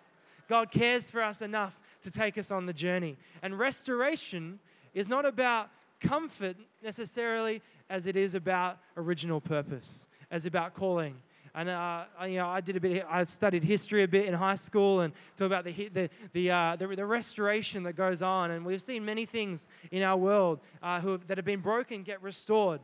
God 0.48 0.72
cares 0.72 1.12
for 1.12 1.22
us 1.22 1.42
enough 1.42 1.78
to 2.04 2.12
take 2.12 2.38
us 2.38 2.52
on 2.52 2.68
the 2.68 2.74
journey. 2.74 3.18
And 3.42 3.60
restoration 3.60 4.60
is 4.94 5.10
not 5.10 5.26
about 5.26 5.70
comfort 6.00 6.56
necessarily 6.82 7.62
as 7.90 8.08
it 8.08 8.16
is 8.16 8.34
about 8.34 8.78
original 8.96 9.42
purpose, 9.42 10.08
as 10.32 10.46
about 10.46 10.74
calling. 10.74 11.18
And 11.58 11.70
uh, 11.70 12.04
I, 12.20 12.28
you 12.28 12.38
know, 12.38 12.50
I 12.50 12.60
did 12.60 12.76
a 12.76 12.82
bit. 12.82 13.06
I 13.10 13.24
studied 13.24 13.64
history 13.64 14.04
a 14.04 14.08
bit 14.10 14.26
in 14.26 14.34
high 14.34 14.56
school, 14.56 15.00
and 15.00 15.14
talk 15.38 15.46
about 15.46 15.64
the 15.64 15.72
the 15.72 16.10
the, 16.34 16.52
uh, 16.52 16.76
the, 16.76 16.88
the 16.88 17.06
restoration 17.06 17.84
that 17.84 17.94
goes 17.94 18.22
on. 18.22 18.52
And 18.52 18.66
we've 18.66 18.82
seen 18.82 19.06
many 19.06 19.26
things 19.26 19.70
in 19.90 20.04
our 20.04 20.18
world 20.18 20.60
uh, 20.84 21.00
who 21.00 21.14
have, 21.14 21.28
that 21.28 21.38
have 21.38 21.46
been 21.46 21.62
broken 21.62 22.04
get 22.04 22.22
restored. 22.22 22.82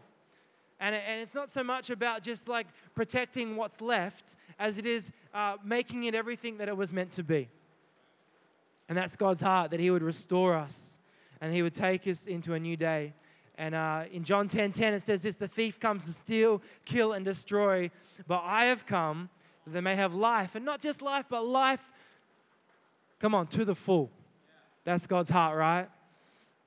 And, 0.79 0.95
and 0.95 1.21
it's 1.21 1.35
not 1.35 1.51
so 1.51 1.63
much 1.63 1.89
about 1.89 2.23
just 2.23 2.47
like 2.47 2.65
protecting 2.95 3.55
what's 3.57 3.81
left 3.81 4.35
as 4.57 4.77
it 4.77 4.85
is 4.85 5.11
uh, 5.33 5.57
making 5.63 6.05
it 6.05 6.15
everything 6.15 6.57
that 6.57 6.69
it 6.69 6.75
was 6.75 6.91
meant 6.93 7.11
to 7.11 7.23
be. 7.23 7.49
And 8.89 8.97
that's 8.97 9.15
God's 9.15 9.41
heart, 9.41 9.71
that 9.71 9.79
He 9.79 9.91
would 9.91 10.01
restore 10.01 10.55
us 10.55 10.97
and 11.41 11.53
He 11.53 11.61
would 11.61 11.73
take 11.73 12.07
us 12.07 12.25
into 12.25 12.53
a 12.53 12.59
new 12.59 12.77
day. 12.77 13.13
And 13.61 13.75
uh, 13.75 14.05
in 14.11 14.23
John 14.23 14.47
10:10 14.47 14.53
10, 14.53 14.71
10, 14.71 14.93
it 14.95 14.99
says 15.03 15.21
this: 15.21 15.35
"The 15.35 15.47
thief 15.47 15.79
comes 15.79 16.05
to 16.05 16.13
steal, 16.13 16.63
kill, 16.83 17.13
and 17.13 17.23
destroy, 17.23 17.91
but 18.27 18.41
I 18.43 18.65
have 18.65 18.87
come 18.87 19.29
that 19.65 19.71
they 19.71 19.81
may 19.81 19.95
have 19.95 20.15
life, 20.15 20.55
and 20.55 20.65
not 20.65 20.81
just 20.81 20.99
life, 21.03 21.27
but 21.29 21.45
life. 21.45 21.93
Come 23.19 23.35
on, 23.35 23.45
to 23.47 23.63
the 23.63 23.75
full. 23.75 24.09
That's 24.83 25.05
God's 25.05 25.29
heart, 25.29 25.55
right? 25.59 25.87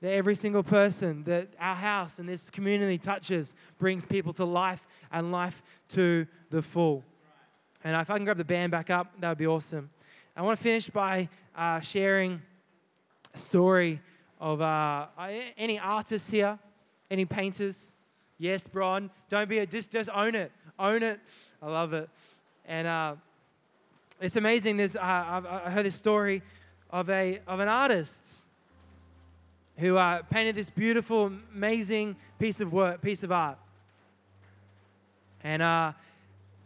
that 0.01 0.11
every 0.11 0.35
single 0.35 0.63
person 0.63 1.23
that 1.23 1.49
our 1.59 1.75
house 1.75 2.19
and 2.19 2.29
this 2.29 2.49
community 2.49 2.97
touches 2.97 3.55
brings 3.77 4.05
people 4.05 4.31
to 4.33 4.45
life 4.45 4.85
and 5.11 5.31
life 5.31 5.63
to 5.87 6.27
the 6.51 6.61
full. 6.61 7.03
And 7.83 7.99
if 7.99 8.09
I 8.09 8.15
can 8.15 8.23
grab 8.23 8.37
the 8.37 8.45
band 8.45 8.71
back 8.71 8.89
up, 8.89 9.19
that 9.19 9.29
would 9.29 9.37
be 9.37 9.47
awesome. 9.47 9.89
I 10.35 10.43
want 10.43 10.57
to 10.57 10.63
finish 10.63 10.89
by 10.89 11.27
uh, 11.55 11.79
sharing 11.79 12.41
a 13.33 13.37
story 13.37 13.99
of 14.39 14.61
uh, 14.61 15.07
any 15.57 15.79
artists 15.79 16.29
here, 16.29 16.59
any 17.09 17.25
painters. 17.25 17.93
Yes, 18.37 18.67
Bron. 18.67 19.09
Don't 19.29 19.49
be 19.49 19.59
a, 19.59 19.65
just 19.65 19.91
just 19.91 20.09
own 20.13 20.35
it, 20.35 20.51
own 20.77 21.03
it. 21.03 21.19
I 21.61 21.67
love 21.67 21.93
it, 21.93 22.09
and 22.65 22.87
uh, 22.87 23.15
it's 24.19 24.35
amazing. 24.35 24.77
There's 24.77 24.95
uh, 24.95 25.01
I 25.01 25.69
heard 25.71 25.85
this 25.85 25.95
story 25.95 26.41
of 26.89 27.09
a 27.09 27.39
of 27.47 27.59
an 27.59 27.67
artist 27.67 28.45
who 29.77 29.97
uh, 29.97 30.21
painted 30.23 30.55
this 30.55 30.69
beautiful, 30.69 31.31
amazing 31.53 32.15
piece 32.39 32.59
of 32.59 32.71
work, 32.71 33.01
piece 33.01 33.23
of 33.23 33.31
art, 33.31 33.57
and 35.43 35.61
uh, 35.61 35.93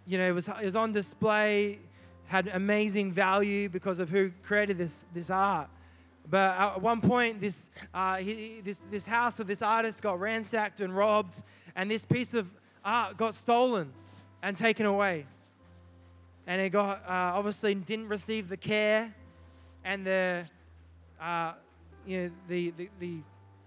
you 0.07 0.17
know 0.17 0.27
it 0.27 0.33
was 0.33 0.47
it 0.47 0.65
was 0.65 0.75
on 0.75 0.91
display, 0.91 1.79
had 2.25 2.47
amazing 2.47 3.11
value 3.11 3.69
because 3.69 3.99
of 3.99 4.09
who 4.09 4.31
created 4.43 4.77
this 4.77 5.05
this 5.13 5.29
art. 5.29 5.69
But 6.29 6.57
at 6.59 6.81
one 6.81 7.01
point, 7.01 7.41
this, 7.41 7.69
uh, 7.93 8.17
he, 8.17 8.61
this, 8.63 8.81
this 8.91 9.05
house 9.05 9.39
of 9.39 9.47
this 9.47 9.61
artist 9.61 10.01
got 10.01 10.19
ransacked 10.19 10.79
and 10.79 10.95
robbed, 10.95 11.41
and 11.75 11.89
this 11.89 12.05
piece 12.05 12.33
of 12.35 12.49
art 12.85 13.17
got 13.17 13.33
stolen 13.33 13.91
and 14.43 14.55
taken 14.55 14.85
away. 14.85 15.25
And 16.45 16.61
it 16.61 16.69
got, 16.69 16.97
uh, 17.07 17.37
obviously, 17.37 17.73
didn't 17.73 18.09
receive 18.09 18.47
the 18.47 18.57
care 18.57 19.13
and 19.83 20.05
the, 20.05 20.45
uh, 21.19 21.53
you 22.05 22.23
know, 22.23 22.31
the, 22.47 22.71
the, 22.71 22.89
the, 22.99 23.17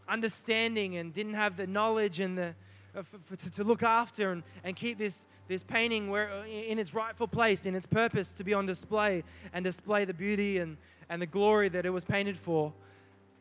understanding 0.08 0.96
and 0.96 1.14
didn't 1.14 1.32
have 1.32 1.56
the 1.56 1.66
knowledge 1.66 2.20
and 2.20 2.36
the, 2.36 2.54
uh, 2.94 3.02
for, 3.02 3.36
to, 3.36 3.50
to, 3.50 3.64
look 3.64 3.82
after 3.82 4.32
and, 4.32 4.42
and 4.62 4.76
keep 4.76 4.98
this, 4.98 5.26
this 5.48 5.62
painting 5.62 6.10
where, 6.10 6.28
in 6.44 6.78
its 6.78 6.92
rightful 6.92 7.28
place, 7.28 7.64
in 7.64 7.74
its 7.74 7.86
purpose 7.86 8.28
to 8.28 8.44
be 8.44 8.52
on 8.52 8.66
display 8.66 9.22
and 9.54 9.64
display 9.64 10.04
the 10.04 10.12
beauty 10.12 10.58
and, 10.58 10.76
and 11.08 11.20
the 11.20 11.26
glory 11.26 11.68
that 11.68 11.86
it 11.86 11.90
was 11.90 12.04
painted 12.04 12.36
for. 12.36 12.72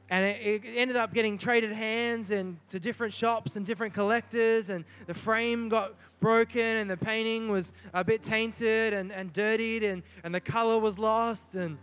And 0.09 0.25
it, 0.25 0.65
it 0.65 0.75
ended 0.75 0.97
up 0.97 1.13
getting 1.13 1.37
traded 1.37 1.71
hands 1.71 2.31
and 2.31 2.57
to 2.69 2.79
different 2.79 3.13
shops 3.13 3.55
and 3.55 3.65
different 3.65 3.93
collectors, 3.93 4.69
and 4.69 4.83
the 5.07 5.13
frame 5.13 5.69
got 5.69 5.93
broken, 6.19 6.61
and 6.61 6.89
the 6.89 6.97
painting 6.97 7.49
was 7.49 7.71
a 7.93 8.03
bit 8.03 8.21
tainted 8.21 8.93
and, 8.93 9.11
and 9.11 9.31
dirtied, 9.31 9.83
and, 9.83 10.03
and 10.23 10.35
the 10.35 10.41
color 10.41 10.77
was 10.77 10.99
lost. 10.99 11.55
And, 11.55 11.77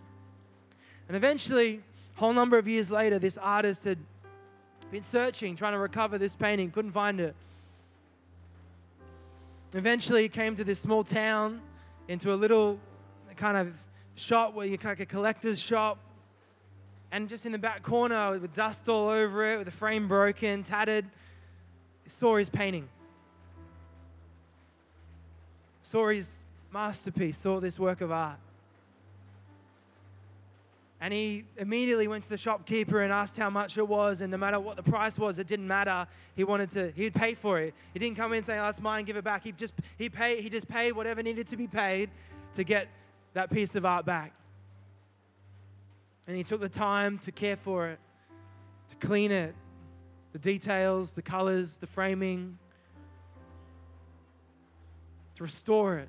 and 1.08 1.16
eventually, 1.16 1.80
a 2.16 2.20
whole 2.20 2.34
number 2.34 2.58
of 2.58 2.68
years 2.68 2.90
later, 2.90 3.18
this 3.18 3.38
artist 3.38 3.84
had 3.84 3.98
been 4.90 5.02
searching, 5.02 5.56
trying 5.56 5.72
to 5.72 5.78
recover 5.78 6.18
this 6.18 6.34
painting, 6.34 6.70
couldn't 6.70 6.92
find 6.92 7.20
it. 7.20 7.34
Eventually, 9.74 10.22
he 10.22 10.28
came 10.28 10.54
to 10.54 10.64
this 10.64 10.80
small 10.80 11.02
town 11.02 11.60
into 12.08 12.32
a 12.32 12.36
little 12.36 12.78
kind 13.36 13.56
of 13.56 13.72
shop 14.18 14.54
where 14.54 14.66
you 14.66 14.78
like 14.82 15.00
a 15.00 15.06
collector's 15.06 15.60
shop. 15.60 15.98
And 17.10 17.28
just 17.28 17.46
in 17.46 17.52
the 17.52 17.58
back 17.58 17.82
corner 17.82 18.38
with 18.38 18.52
dust 18.52 18.88
all 18.88 19.08
over 19.08 19.52
it, 19.52 19.56
with 19.56 19.66
the 19.66 19.72
frame 19.72 20.08
broken, 20.08 20.62
tattered, 20.62 21.06
saw 22.06 22.36
his 22.36 22.50
painting. 22.50 22.88
Saw 25.80 26.08
his 26.08 26.44
masterpiece, 26.70 27.38
saw 27.38 27.60
this 27.60 27.78
work 27.78 28.02
of 28.02 28.12
art. 28.12 28.38
And 31.00 31.14
he 31.14 31.44
immediately 31.56 32.08
went 32.08 32.24
to 32.24 32.28
the 32.28 32.36
shopkeeper 32.36 33.00
and 33.00 33.12
asked 33.12 33.38
how 33.38 33.48
much 33.48 33.78
it 33.78 33.86
was, 33.86 34.20
and 34.20 34.32
no 34.32 34.36
matter 34.36 34.58
what 34.58 34.76
the 34.76 34.82
price 34.82 35.16
was, 35.16 35.38
it 35.38 35.46
didn't 35.46 35.68
matter. 35.68 36.06
He 36.34 36.42
wanted 36.42 36.70
to, 36.70 36.90
he'd 36.90 37.14
pay 37.14 37.34
for 37.34 37.60
it. 37.60 37.72
He 37.92 38.00
didn't 38.00 38.16
come 38.16 38.32
in 38.32 38.42
saying, 38.42 38.58
oh, 38.58 38.64
that's 38.64 38.80
mine, 38.80 39.04
give 39.04 39.16
it 39.16 39.22
back. 39.22 39.44
He 39.44 39.52
just 39.52 39.74
he 39.96 40.10
paid, 40.10 40.40
he 40.40 40.50
just 40.50 40.68
paid 40.68 40.92
whatever 40.92 41.22
needed 41.22 41.46
to 41.46 41.56
be 41.56 41.68
paid 41.68 42.10
to 42.54 42.64
get 42.64 42.88
that 43.38 43.50
piece 43.50 43.76
of 43.76 43.86
art 43.86 44.04
back. 44.04 44.32
And 46.26 46.36
he 46.36 46.42
took 46.42 46.60
the 46.60 46.68
time 46.68 47.18
to 47.18 47.30
care 47.30 47.54
for 47.54 47.86
it, 47.86 48.00
to 48.88 48.96
clean 48.96 49.30
it, 49.30 49.54
the 50.32 50.40
details, 50.40 51.12
the 51.12 51.22
colors, 51.22 51.76
the 51.76 51.86
framing, 51.86 52.58
to 55.36 55.44
restore 55.44 55.98
it. 55.98 56.08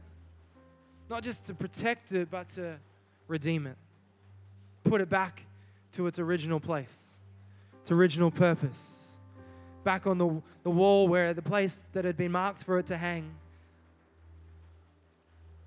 Not 1.08 1.22
just 1.22 1.46
to 1.46 1.54
protect 1.54 2.14
it, 2.14 2.32
but 2.32 2.50
to 2.50 2.78
redeem 3.28 3.68
it. 3.68 3.78
Put 4.84 5.00
it 5.00 5.10
back 5.12 5.46
to 5.92 6.08
its 6.08 6.18
original 6.18 6.60
place, 6.60 7.20
its 7.82 7.92
original 7.92 8.32
purpose. 8.32 9.20
Back 9.84 10.08
on 10.08 10.18
the, 10.18 10.42
the 10.64 10.72
wall 10.72 11.08
where 11.08 11.36
the 11.36 11.44
place 11.44 11.80
that 11.94 12.06
had 12.06 12.18
been 12.18 12.32
marked 12.32 12.64
for 12.64 12.80
it 12.80 12.88
to 12.88 12.98
hang. 12.98 13.36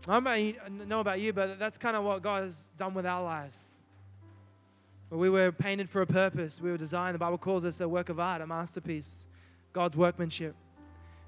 I 0.09 0.19
don't 0.19 0.89
know 0.89 1.01
about 1.01 1.21
you, 1.21 1.33
but 1.33 1.59
that's 1.59 1.79
kind 1.79 1.97
of 1.97 2.03
what 2.03 2.23
God 2.23 2.43
has 2.43 2.71
done 2.77 2.93
with 2.93 3.07
our 3.07 3.23
lives. 3.23 3.79
We 5.11 5.31
were 5.31 5.53
painted 5.53 5.89
for 5.89 6.03
a 6.03 6.07
purpose. 6.07 6.61
We 6.61 6.71
were 6.71 6.79
designed. 6.79 7.15
The 7.15 7.19
Bible 7.19 7.39
calls 7.39 7.65
us 7.65 7.81
a 7.81 7.89
work 7.89 8.09
of 8.09 8.19
art, 8.19 8.41
a 8.41 8.47
masterpiece, 8.47 9.29
God's 9.73 9.97
workmanship. 9.97 10.57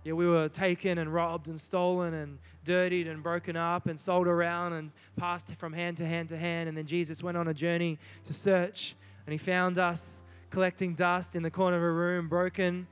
Yeah, 0.02 0.14
we 0.14 0.26
were 0.26 0.48
taken 0.48 0.98
and 0.98 1.12
robbed 1.12 1.48
and 1.48 1.60
stolen 1.60 2.14
and 2.14 2.38
dirtied 2.64 3.06
and 3.06 3.22
broken 3.22 3.56
up 3.56 3.86
and 3.86 4.00
sold 4.00 4.26
around 4.26 4.72
and 4.72 4.90
passed 5.16 5.54
from 5.54 5.72
hand 5.72 5.98
to 5.98 6.06
hand 6.06 6.30
to 6.30 6.36
hand. 6.36 6.68
And 6.68 6.76
then 6.76 6.86
Jesus 6.86 7.22
went 7.22 7.36
on 7.36 7.46
a 7.48 7.54
journey 7.54 7.98
to 8.24 8.32
search 8.32 8.96
and 9.26 9.32
he 9.32 9.38
found 9.38 9.78
us 9.78 10.22
collecting 10.50 10.94
dust 10.94 11.36
in 11.36 11.42
the 11.42 11.50
corner 11.50 11.76
of 11.76 11.82
a 11.82 11.90
room, 11.90 12.28
broken, 12.28 12.86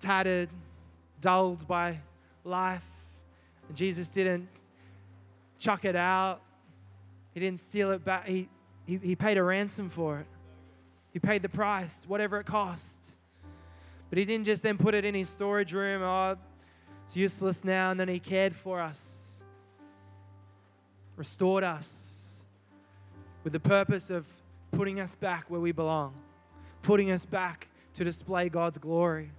tattered, 0.00 0.48
dulled 1.20 1.68
by 1.68 2.00
life. 2.44 2.88
And 3.68 3.76
Jesus 3.76 4.08
didn't 4.08 4.48
chuck 5.62 5.84
it 5.84 5.96
out. 5.96 6.40
He 7.32 7.40
didn't 7.40 7.60
steal 7.60 7.92
it 7.92 8.04
back. 8.04 8.26
He, 8.26 8.48
he, 8.84 8.96
he 8.98 9.16
paid 9.16 9.38
a 9.38 9.42
ransom 9.42 9.88
for 9.88 10.18
it. 10.18 10.26
He 11.12 11.18
paid 11.18 11.42
the 11.42 11.48
price, 11.48 12.04
whatever 12.08 12.40
it 12.40 12.46
cost. 12.46 13.18
But 14.10 14.18
he 14.18 14.24
didn't 14.24 14.44
just 14.44 14.62
then 14.62 14.76
put 14.76 14.94
it 14.94 15.04
in 15.04 15.14
his 15.14 15.28
storage 15.28 15.72
room. 15.72 16.02
Oh, 16.02 16.36
it's 17.06 17.16
useless 17.16 17.64
now. 17.64 17.90
And 17.92 18.00
then 18.00 18.08
he 18.08 18.18
cared 18.18 18.54
for 18.54 18.80
us, 18.80 19.44
restored 21.16 21.64
us 21.64 22.44
with 23.44 23.52
the 23.52 23.60
purpose 23.60 24.10
of 24.10 24.26
putting 24.72 25.00
us 25.00 25.14
back 25.14 25.44
where 25.48 25.60
we 25.60 25.72
belong, 25.72 26.14
putting 26.82 27.10
us 27.10 27.24
back 27.24 27.68
to 27.94 28.04
display 28.04 28.48
God's 28.48 28.78
glory. 28.78 29.30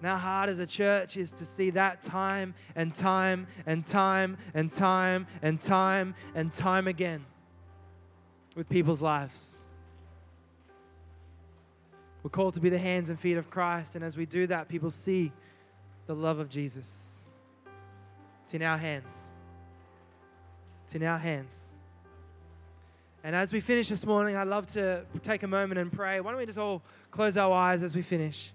And 0.00 0.08
our 0.08 0.18
heart 0.18 0.48
as 0.48 0.58
a 0.58 0.66
church 0.66 1.18
is 1.18 1.30
to 1.32 1.44
see 1.44 1.68
that 1.70 2.00
time 2.00 2.54
and 2.74 2.94
time 2.94 3.46
and 3.66 3.84
time 3.84 4.38
and 4.54 4.72
time 4.72 5.26
and 5.42 5.60
time 5.60 6.14
and 6.34 6.50
time 6.50 6.88
again 6.88 7.26
with 8.56 8.66
people's 8.70 9.02
lives. 9.02 9.58
We're 12.22 12.30
called 12.30 12.54
to 12.54 12.60
be 12.60 12.70
the 12.70 12.78
hands 12.78 13.10
and 13.10 13.20
feet 13.20 13.36
of 13.36 13.50
Christ, 13.50 13.94
and 13.94 14.02
as 14.02 14.16
we 14.16 14.24
do 14.24 14.46
that, 14.46 14.68
people 14.68 14.90
see 14.90 15.32
the 16.06 16.14
love 16.14 16.38
of 16.38 16.48
Jesus. 16.48 17.24
It's 18.44 18.54
in 18.54 18.62
our 18.62 18.78
hands. 18.78 19.28
It's 20.84 20.94
in 20.94 21.02
our 21.02 21.18
hands. 21.18 21.76
And 23.22 23.36
as 23.36 23.52
we 23.52 23.60
finish 23.60 23.88
this 23.88 24.06
morning, 24.06 24.34
I'd 24.34 24.48
love 24.48 24.66
to 24.68 25.04
take 25.22 25.42
a 25.42 25.46
moment 25.46 25.78
and 25.78 25.92
pray. 25.92 26.20
Why 26.20 26.30
don't 26.30 26.40
we 26.40 26.46
just 26.46 26.58
all 26.58 26.82
close 27.10 27.36
our 27.36 27.52
eyes 27.52 27.82
as 27.82 27.94
we 27.94 28.00
finish? 28.00 28.52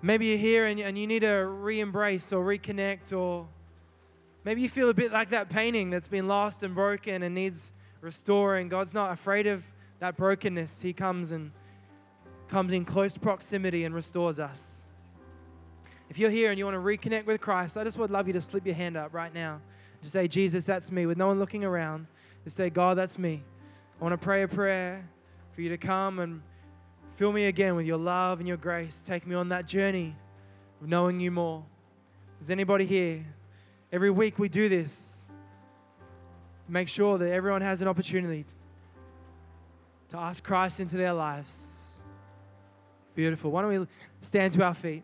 Maybe 0.00 0.26
you're 0.26 0.38
here 0.38 0.66
and, 0.66 0.78
and 0.78 0.96
you 0.96 1.06
need 1.06 1.20
to 1.20 1.46
re 1.46 1.80
embrace 1.80 2.32
or 2.32 2.44
reconnect, 2.44 3.12
or 3.12 3.48
maybe 4.44 4.62
you 4.62 4.68
feel 4.68 4.90
a 4.90 4.94
bit 4.94 5.12
like 5.12 5.30
that 5.30 5.48
painting 5.48 5.90
that's 5.90 6.08
been 6.08 6.28
lost 6.28 6.62
and 6.62 6.74
broken 6.74 7.22
and 7.24 7.34
needs 7.34 7.72
restoring. 8.00 8.68
God's 8.68 8.94
not 8.94 9.12
afraid 9.12 9.46
of 9.48 9.64
that 9.98 10.16
brokenness. 10.16 10.80
He 10.80 10.92
comes 10.92 11.32
and 11.32 11.50
comes 12.46 12.72
in 12.72 12.84
close 12.84 13.16
proximity 13.16 13.84
and 13.84 13.94
restores 13.94 14.38
us. 14.38 14.86
If 16.08 16.18
you're 16.18 16.30
here 16.30 16.50
and 16.50 16.58
you 16.58 16.64
want 16.64 16.76
to 16.76 16.80
reconnect 16.80 17.26
with 17.26 17.40
Christ, 17.40 17.76
I 17.76 17.84
just 17.84 17.98
would 17.98 18.10
love 18.10 18.26
you 18.28 18.32
to 18.32 18.40
slip 18.40 18.64
your 18.64 18.76
hand 18.76 18.96
up 18.96 19.12
right 19.12 19.34
now. 19.34 19.60
Just 20.00 20.12
say, 20.12 20.28
Jesus, 20.28 20.64
that's 20.64 20.90
me, 20.92 21.06
with 21.06 21.18
no 21.18 21.26
one 21.26 21.38
looking 21.38 21.64
around. 21.64 22.06
Just 22.44 22.56
say, 22.56 22.70
God, 22.70 22.96
that's 22.96 23.18
me. 23.18 23.42
I 24.00 24.04
want 24.04 24.18
to 24.18 24.24
pray 24.24 24.42
a 24.42 24.48
prayer 24.48 25.06
for 25.52 25.60
you 25.60 25.68
to 25.70 25.76
come 25.76 26.20
and 26.20 26.40
Fill 27.18 27.32
me 27.32 27.46
again 27.46 27.74
with 27.74 27.84
your 27.84 27.98
love 27.98 28.38
and 28.38 28.46
your 28.46 28.56
grace. 28.56 29.02
Take 29.04 29.26
me 29.26 29.34
on 29.34 29.48
that 29.48 29.66
journey 29.66 30.14
of 30.80 30.86
knowing 30.86 31.18
you 31.18 31.32
more. 31.32 31.64
Is 32.40 32.48
anybody 32.48 32.84
here? 32.84 33.24
Every 33.90 34.08
week 34.08 34.38
we 34.38 34.48
do 34.48 34.68
this. 34.68 35.26
Make 36.68 36.86
sure 36.86 37.18
that 37.18 37.28
everyone 37.28 37.60
has 37.60 37.82
an 37.82 37.88
opportunity 37.88 38.44
to 40.10 40.16
ask 40.16 40.44
Christ 40.44 40.78
into 40.78 40.96
their 40.96 41.12
lives. 41.12 42.04
Beautiful. 43.16 43.50
Why 43.50 43.62
don't 43.62 43.80
we 43.80 43.86
stand 44.20 44.52
to 44.52 44.62
our 44.62 44.74
feet? 44.74 45.02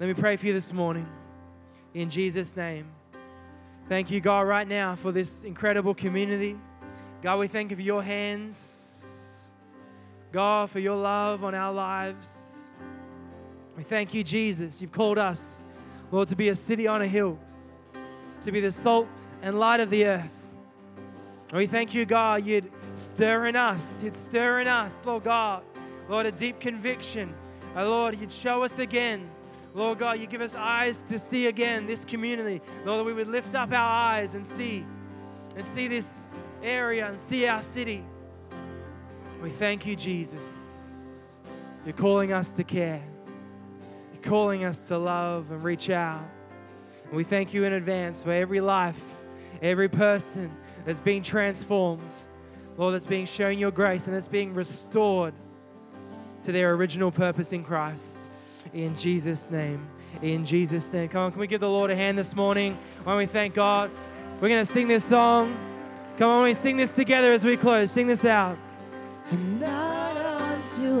Let 0.00 0.08
me 0.08 0.14
pray 0.14 0.36
for 0.36 0.48
you 0.48 0.54
this 0.54 0.72
morning 0.72 1.08
in 1.94 2.10
Jesus' 2.10 2.56
name. 2.56 2.88
Thank 3.88 4.10
you, 4.10 4.20
God, 4.20 4.48
right 4.48 4.66
now 4.66 4.96
for 4.96 5.12
this 5.12 5.44
incredible 5.44 5.94
community. 5.94 6.56
God, 7.22 7.38
we 7.38 7.46
thank 7.46 7.70
you 7.70 7.76
for 7.76 7.82
your 7.82 8.02
hands 8.02 8.73
God, 10.34 10.68
for 10.68 10.80
your 10.80 10.96
love 10.96 11.44
on 11.44 11.54
our 11.54 11.72
lives. 11.72 12.72
We 13.76 13.84
thank 13.84 14.12
you, 14.12 14.24
Jesus. 14.24 14.82
You've 14.82 14.90
called 14.90 15.16
us, 15.16 15.62
Lord, 16.10 16.26
to 16.26 16.34
be 16.34 16.48
a 16.48 16.56
city 16.56 16.88
on 16.88 17.02
a 17.02 17.06
hill, 17.06 17.38
to 18.40 18.50
be 18.50 18.58
the 18.58 18.72
salt 18.72 19.06
and 19.42 19.60
light 19.60 19.78
of 19.78 19.90
the 19.90 20.06
earth. 20.06 20.34
We 21.52 21.68
thank 21.68 21.94
you, 21.94 22.04
God, 22.04 22.44
you'd 22.44 22.68
stir 22.96 23.46
in 23.46 23.54
us. 23.54 24.02
You'd 24.02 24.16
stir 24.16 24.58
in 24.58 24.66
us, 24.66 25.00
Lord 25.06 25.22
God. 25.22 25.62
Lord, 26.08 26.26
a 26.26 26.32
deep 26.32 26.58
conviction. 26.58 27.32
Oh, 27.76 27.88
Lord, 27.88 28.18
you'd 28.18 28.32
show 28.32 28.64
us 28.64 28.76
again. 28.80 29.30
Lord 29.72 30.00
God, 30.00 30.18
you 30.18 30.26
give 30.26 30.40
us 30.40 30.56
eyes 30.56 30.98
to 31.10 31.20
see 31.20 31.46
again 31.46 31.86
this 31.86 32.04
community. 32.04 32.60
Lord, 32.84 32.98
that 32.98 33.04
we 33.04 33.12
would 33.12 33.28
lift 33.28 33.54
up 33.54 33.70
our 33.70 33.78
eyes 33.78 34.34
and 34.34 34.44
see, 34.44 34.84
and 35.56 35.64
see 35.64 35.86
this 35.86 36.24
area 36.60 37.06
and 37.06 37.16
see 37.16 37.46
our 37.46 37.62
city. 37.62 38.04
We 39.44 39.50
thank 39.50 39.84
you, 39.84 39.94
Jesus. 39.94 41.38
You're 41.84 41.92
calling 41.92 42.32
us 42.32 42.50
to 42.52 42.64
care. 42.64 43.02
You're 44.14 44.22
calling 44.22 44.64
us 44.64 44.86
to 44.86 44.96
love 44.96 45.50
and 45.50 45.62
reach 45.62 45.90
out. 45.90 46.24
And 47.08 47.12
we 47.12 47.24
thank 47.24 47.52
you 47.52 47.64
in 47.64 47.74
advance 47.74 48.22
for 48.22 48.32
every 48.32 48.62
life, 48.62 49.22
every 49.60 49.90
person 49.90 50.50
that's 50.86 50.98
being 50.98 51.22
transformed. 51.22 52.16
Lord, 52.78 52.94
that's 52.94 53.04
being 53.04 53.26
shown 53.26 53.58
your 53.58 53.70
grace 53.70 54.06
and 54.06 54.16
that's 54.16 54.28
being 54.28 54.54
restored 54.54 55.34
to 56.44 56.50
their 56.50 56.72
original 56.72 57.10
purpose 57.10 57.52
in 57.52 57.64
Christ. 57.64 58.30
In 58.72 58.96
Jesus' 58.96 59.50
name. 59.50 59.86
In 60.22 60.46
Jesus' 60.46 60.90
name. 60.90 61.10
Come 61.10 61.24
on, 61.24 61.32
can 61.32 61.40
we 61.42 61.48
give 61.48 61.60
the 61.60 61.68
Lord 61.68 61.90
a 61.90 61.96
hand 61.96 62.16
this 62.16 62.34
morning? 62.34 62.78
Why 63.02 63.12
don't 63.12 63.18
we 63.18 63.26
thank 63.26 63.52
God, 63.52 63.90
we're 64.40 64.48
going 64.48 64.64
to 64.64 64.72
sing 64.72 64.88
this 64.88 65.04
song. 65.04 65.54
Come 66.16 66.30
on, 66.30 66.44
we 66.44 66.54
sing 66.54 66.78
this 66.78 66.96
together 66.96 67.30
as 67.30 67.44
we 67.44 67.58
close. 67.58 67.90
Sing 67.90 68.06
this 68.06 68.24
out. 68.24 68.56
And 69.30 69.58
not 69.58 70.16
unto 70.16 71.00